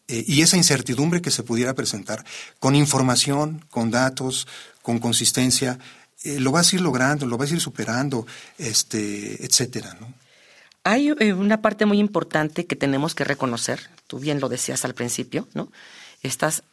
eh, 0.08 0.24
y 0.28 0.42
esa 0.42 0.58
incertidumbre 0.58 1.22
que 1.22 1.32
se 1.32 1.44
pudiera 1.44 1.76
presentar, 1.76 2.26
con 2.60 2.76
información, 2.76 3.66
con 3.70 3.92
datos, 3.92 4.48
con 4.84 5.00
consistencia, 5.00 5.80
eh, 6.24 6.40
lo 6.40 6.52
vas 6.52 6.72
a 6.72 6.76
ir 6.76 6.82
logrando, 6.82 7.26
lo 7.26 7.38
vas 7.38 7.50
a 7.50 7.56
ir 7.56 7.62
superando, 7.62 8.28
este, 8.60 9.44
etcétera, 9.44 9.98
¿no? 10.00 10.14
Hay 10.84 11.14
eh, 11.20 11.34
una 11.34 11.62
parte 11.62 11.86
muy 11.86 11.98
importante 11.98 12.66
que 12.66 12.76
tenemos 12.76 13.16
que 13.16 13.24
reconocer, 13.24 13.90
tú 14.06 14.20
bien 14.20 14.42
lo 14.42 14.50
decías 14.50 14.84
al 14.84 14.94
principio, 14.94 15.48
¿no? 15.54 15.72
Estas 16.22 16.64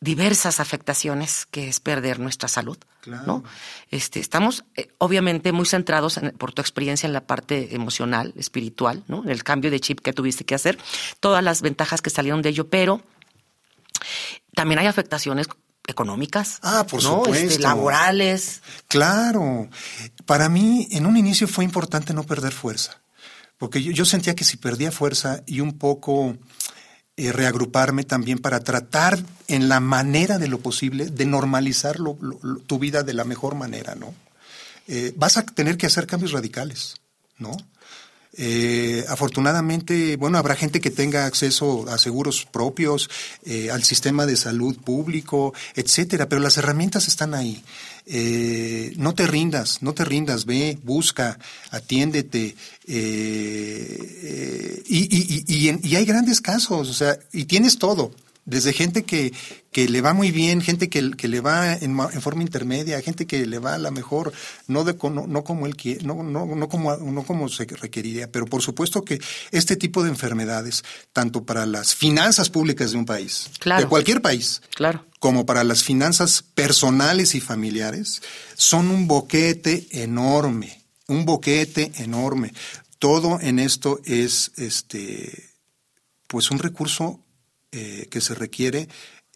diversas 0.00 0.60
afectaciones 0.60 1.46
que 1.50 1.68
es 1.68 1.80
perder 1.80 2.20
nuestra 2.20 2.48
salud, 2.48 2.78
claro. 3.00 3.26
¿no? 3.26 3.44
Este, 3.90 4.20
estamos 4.20 4.64
eh, 4.76 4.88
obviamente 4.98 5.52
muy 5.52 5.66
centrados 5.66 6.16
en, 6.18 6.30
por 6.30 6.52
tu 6.52 6.62
experiencia 6.62 7.06
en 7.06 7.12
la 7.12 7.26
parte 7.26 7.74
emocional, 7.74 8.32
espiritual, 8.36 9.04
¿no? 9.08 9.24
En 9.24 9.30
el 9.30 9.44
cambio 9.44 9.70
de 9.70 9.80
chip 9.80 10.00
que 10.00 10.12
tuviste 10.12 10.44
que 10.44 10.54
hacer, 10.54 10.78
todas 11.20 11.44
las 11.44 11.60
ventajas 11.62 12.00
que 12.00 12.10
salieron 12.10 12.42
de 12.42 12.50
ello, 12.50 12.68
pero 12.68 13.02
también 14.54 14.78
hay 14.78 14.86
afectaciones 14.86 15.48
económicas, 15.88 16.60
ah, 16.62 16.86
por 16.88 17.02
¿no? 17.02 17.24
supuesto, 17.24 17.46
este, 17.48 17.62
laborales. 17.62 18.62
Claro, 18.86 19.68
para 20.26 20.48
mí 20.48 20.86
en 20.92 21.06
un 21.06 21.16
inicio 21.16 21.48
fue 21.48 21.64
importante 21.64 22.14
no 22.14 22.22
perder 22.22 22.52
fuerza, 22.52 23.00
porque 23.56 23.82
yo, 23.82 23.90
yo 23.90 24.04
sentía 24.04 24.36
que 24.36 24.44
si 24.44 24.58
perdía 24.58 24.92
fuerza 24.92 25.42
y 25.46 25.60
un 25.60 25.78
poco 25.78 26.36
eh, 27.16 27.32
reagruparme 27.32 28.04
también 28.04 28.38
para 28.38 28.60
tratar 28.60 29.18
en 29.48 29.68
la 29.68 29.80
manera 29.80 30.38
de 30.38 30.46
lo 30.46 30.60
posible 30.60 31.06
de 31.06 31.26
normalizar 31.26 31.98
lo, 31.98 32.16
lo, 32.20 32.38
lo, 32.42 32.60
tu 32.60 32.78
vida 32.78 33.02
de 33.02 33.14
la 33.14 33.24
mejor 33.24 33.56
manera, 33.56 33.96
¿no? 33.96 34.14
Eh, 34.86 35.12
vas 35.16 35.36
a 35.36 35.44
tener 35.44 35.76
que 35.76 35.86
hacer 35.86 36.06
cambios 36.06 36.32
radicales, 36.32 36.96
¿no? 37.38 37.56
Eh, 38.36 39.04
afortunadamente, 39.08 40.16
bueno, 40.16 40.38
habrá 40.38 40.54
gente 40.54 40.80
que 40.80 40.90
tenga 40.90 41.26
acceso 41.26 41.86
a 41.88 41.98
seguros 41.98 42.46
propios, 42.46 43.08
eh, 43.44 43.70
al 43.70 43.82
sistema 43.84 44.26
de 44.26 44.36
salud 44.36 44.76
público, 44.76 45.54
etcétera, 45.74 46.28
pero 46.28 46.40
las 46.40 46.56
herramientas 46.56 47.08
están 47.08 47.34
ahí. 47.34 47.62
Eh, 48.06 48.92
no 48.96 49.14
te 49.14 49.26
rindas, 49.26 49.82
no 49.82 49.92
te 49.92 50.04
rindas, 50.04 50.44
ve, 50.44 50.78
busca, 50.82 51.38
atiéndete. 51.70 52.54
y, 52.86 53.24
y 54.88 55.96
hay 55.96 56.04
grandes 56.04 56.40
casos, 56.40 56.88
o 56.88 56.94
sea, 56.94 57.18
y 57.32 57.44
tienes 57.46 57.78
todo 57.78 58.12
desde 58.48 58.72
gente 58.72 59.04
que, 59.04 59.32
que 59.70 59.88
le 59.88 60.00
va 60.00 60.14
muy 60.14 60.32
bien, 60.32 60.62
gente 60.62 60.88
que, 60.88 61.10
que 61.10 61.28
le 61.28 61.40
va 61.40 61.74
en, 61.74 61.98
en, 62.00 62.22
forma 62.22 62.42
intermedia, 62.42 63.00
gente 63.02 63.26
que 63.26 63.46
le 63.46 63.58
va 63.58 63.74
a 63.74 63.78
la 63.78 63.90
mejor, 63.90 64.32
no, 64.66 64.84
de, 64.84 64.94
no, 64.94 65.26
no 65.26 65.44
como 65.44 65.66
él 65.66 65.76
quiere, 65.76 66.02
no, 66.04 66.22
no, 66.22 66.46
no, 66.46 66.68
como, 66.68 66.96
no 66.96 67.22
como 67.24 67.50
se 67.50 67.66
requeriría, 67.66 68.32
pero 68.32 68.46
por 68.46 68.62
supuesto 68.62 69.02
que 69.02 69.20
este 69.50 69.76
tipo 69.76 70.02
de 70.02 70.08
enfermedades, 70.08 70.82
tanto 71.12 71.44
para 71.44 71.66
las 71.66 71.94
finanzas 71.94 72.48
públicas 72.48 72.92
de 72.92 72.98
un 72.98 73.04
país, 73.04 73.50
de 73.62 73.86
cualquier 73.86 74.22
país, 74.22 74.62
claro. 74.74 75.04
como 75.20 75.44
para 75.44 75.62
las 75.62 75.84
finanzas 75.84 76.42
personales 76.42 77.34
y 77.34 77.40
familiares, 77.40 78.22
son 78.54 78.90
un 78.90 79.06
boquete 79.06 79.88
enorme, 79.90 80.82
un 81.06 81.26
boquete 81.26 81.92
enorme. 81.96 82.54
Todo 82.98 83.38
en 83.40 83.58
esto 83.58 84.00
es 84.04 84.52
este 84.56 85.50
pues 86.26 86.50
un 86.50 86.58
recurso 86.58 87.20
eh, 87.72 88.06
que 88.10 88.20
se 88.20 88.34
requiere 88.34 88.88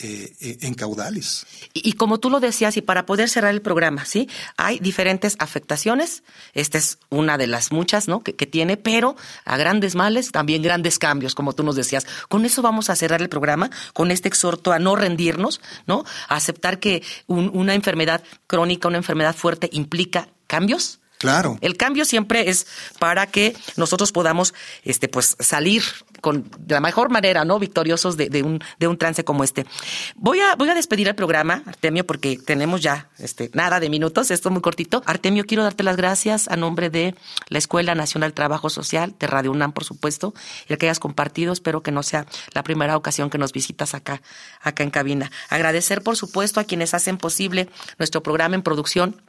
eh, 0.05 0.35
eh, 0.41 0.59
en 0.63 0.75
caudales. 0.75 1.47
Y, 1.75 1.93
como 1.93 2.19
tú 2.19 2.29
lo 2.29 2.41
decías, 2.41 2.77
y 2.77 2.83
para 2.83 3.07
poder 3.07 3.29
cerrar 3.29 3.53
el 3.53 3.63
programa, 3.63 4.05
¿sí? 4.05 4.29
Hay 4.57 4.81
diferentes 4.81 5.37
afectaciones. 5.39 6.25
Esta 6.55 6.79
es 6.79 6.99
una 7.09 7.39
de 7.39 7.47
las 7.47 7.71
muchas, 7.71 8.09
¿no? 8.09 8.25
Que, 8.25 8.33
tiene, 8.33 8.77
pero 8.77 9.15
a 9.45 9.57
grandes 9.57 9.95
males, 9.95 10.33
también 10.33 10.61
grandes 10.61 10.99
cambios, 10.99 11.37
como 11.37 11.53
tú 11.53 11.63
nos 11.63 11.77
decías. 11.77 12.07
Con 12.29 12.45
eso 12.45 12.63
vamos 12.63 12.91
a 12.91 12.97
cerrar 12.97 13.23
el 13.23 13.29
programa, 13.29 13.71
con 13.93 14.11
este 14.11 14.27
exhorto 14.27 14.73
a 14.73 14.81
no 14.81 14.97
rendirnos, 14.97 15.61
¿no? 15.87 16.05
A 16.27 16.35
aceptar 16.35 16.81
que 16.81 17.05
una 17.29 17.75
enfermedad 17.75 18.25
crónica, 18.49 18.89
una 18.89 18.97
enfermedad 18.97 19.37
fuerte 19.37 19.69
implica 19.73 20.29
cambios, 20.49 20.99
Claro. 21.23 21.57
El 21.61 21.77
cambio 21.77 22.05
siempre 22.05 22.51
es 22.51 22.67
para 22.99 23.29
que 23.29 23.55
nosotros 23.77 24.11
podamos, 24.11 24.55
este, 24.83 25.07
pues, 25.07 25.37
salir 25.39 25.85
con 26.23 26.49
de 26.59 26.75
la 26.75 26.81
mejor 26.81 27.11
manera, 27.11 27.45
¿no? 27.45 27.59
Victoriosos 27.59 28.17
de, 28.17 28.43
un, 28.43 28.61
de 28.79 28.89
un 28.89 28.97
trance 28.97 29.25
como 29.25 29.45
este. 29.45 29.67
Voy 30.15 30.41
a, 30.41 30.55
voy 30.55 30.71
a 30.71 30.75
despedir 30.75 31.09
el 31.09 31.15
programa, 31.15 31.63
Artemio, 31.67 32.07
porque 32.07 32.39
tenemos 32.39 32.81
ya, 32.81 33.11
este, 33.19 33.51
nada 33.53 33.81
de 33.81 33.91
minutos, 33.91 34.31
esto 34.31 34.49
es 34.49 34.53
muy 34.53 34.63
cortito. 34.63 35.03
Artemio, 35.05 35.45
quiero 35.45 35.65
darte 35.65 35.83
las 35.83 35.97
gracias 35.97 36.49
a 36.49 36.57
nombre 36.57 36.89
de 36.89 37.15
la 37.49 37.59
Escuela 37.59 37.95
Nacional 37.95 38.33
Trabajo 38.33 38.71
Social, 38.71 39.15
de 39.19 39.27
Radio 39.27 39.51
UNAM, 39.51 39.73
por 39.73 39.85
supuesto, 39.85 40.33
el 40.69 40.79
que 40.79 40.87
hayas 40.87 41.01
compartido. 41.01 41.53
Espero 41.53 41.83
que 41.83 41.91
no 41.91 42.03
sea 42.03 42.25
la 42.55 42.63
primera 42.63 42.97
ocasión 42.97 43.29
que 43.29 43.39
nos 43.39 43.53
visitas 43.53 43.95
acá, 43.95 44.23
acá 44.63 44.85
en 44.85 44.91
cabina. 44.91 45.31
Agradecer, 45.51 46.03
por 46.03 46.17
supuesto, 46.17 46.61
a 46.61 46.65
quienes 46.65 46.95
hacen 46.95 47.19
posible 47.19 47.69
nuestro 47.99 48.23
programa 48.23 48.55
en 48.55 48.63
producción 48.63 49.21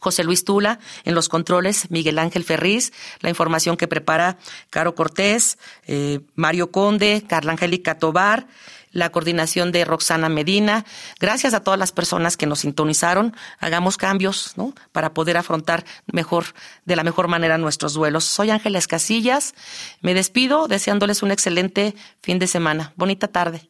José 0.00 0.24
Luis 0.24 0.44
Tula, 0.44 0.78
en 1.04 1.14
los 1.14 1.28
controles 1.28 1.90
Miguel 1.90 2.18
Ángel 2.18 2.44
Ferriz, 2.44 2.92
la 3.20 3.28
información 3.28 3.76
que 3.76 3.88
prepara 3.88 4.38
Caro 4.70 4.94
Cortés, 4.94 5.58
eh, 5.86 6.20
Mario 6.34 6.70
Conde, 6.70 7.24
Carla 7.28 7.52
Angélica 7.52 7.98
Tobar, 7.98 8.46
la 8.92 9.10
coordinación 9.10 9.72
de 9.72 9.84
Roxana 9.84 10.28
Medina. 10.28 10.84
Gracias 11.18 11.54
a 11.54 11.60
todas 11.60 11.78
las 11.78 11.92
personas 11.92 12.36
que 12.36 12.46
nos 12.46 12.60
sintonizaron. 12.60 13.34
Hagamos 13.58 13.96
cambios, 13.96 14.52
¿no? 14.56 14.74
Para 14.92 15.14
poder 15.14 15.36
afrontar 15.36 15.84
mejor, 16.12 16.44
de 16.84 16.96
la 16.96 17.02
mejor 17.02 17.28
manera 17.28 17.58
nuestros 17.58 17.94
duelos. 17.94 18.24
Soy 18.24 18.50
Ángeles 18.50 18.86
Casillas. 18.86 19.54
Me 20.00 20.14
despido 20.14 20.68
deseándoles 20.68 21.22
un 21.22 21.30
excelente 21.30 21.94
fin 22.20 22.38
de 22.38 22.46
semana. 22.46 22.92
Bonita 22.96 23.28
tarde. 23.28 23.68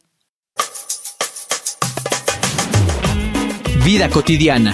Vida 3.83 4.09
cotidiana, 4.09 4.73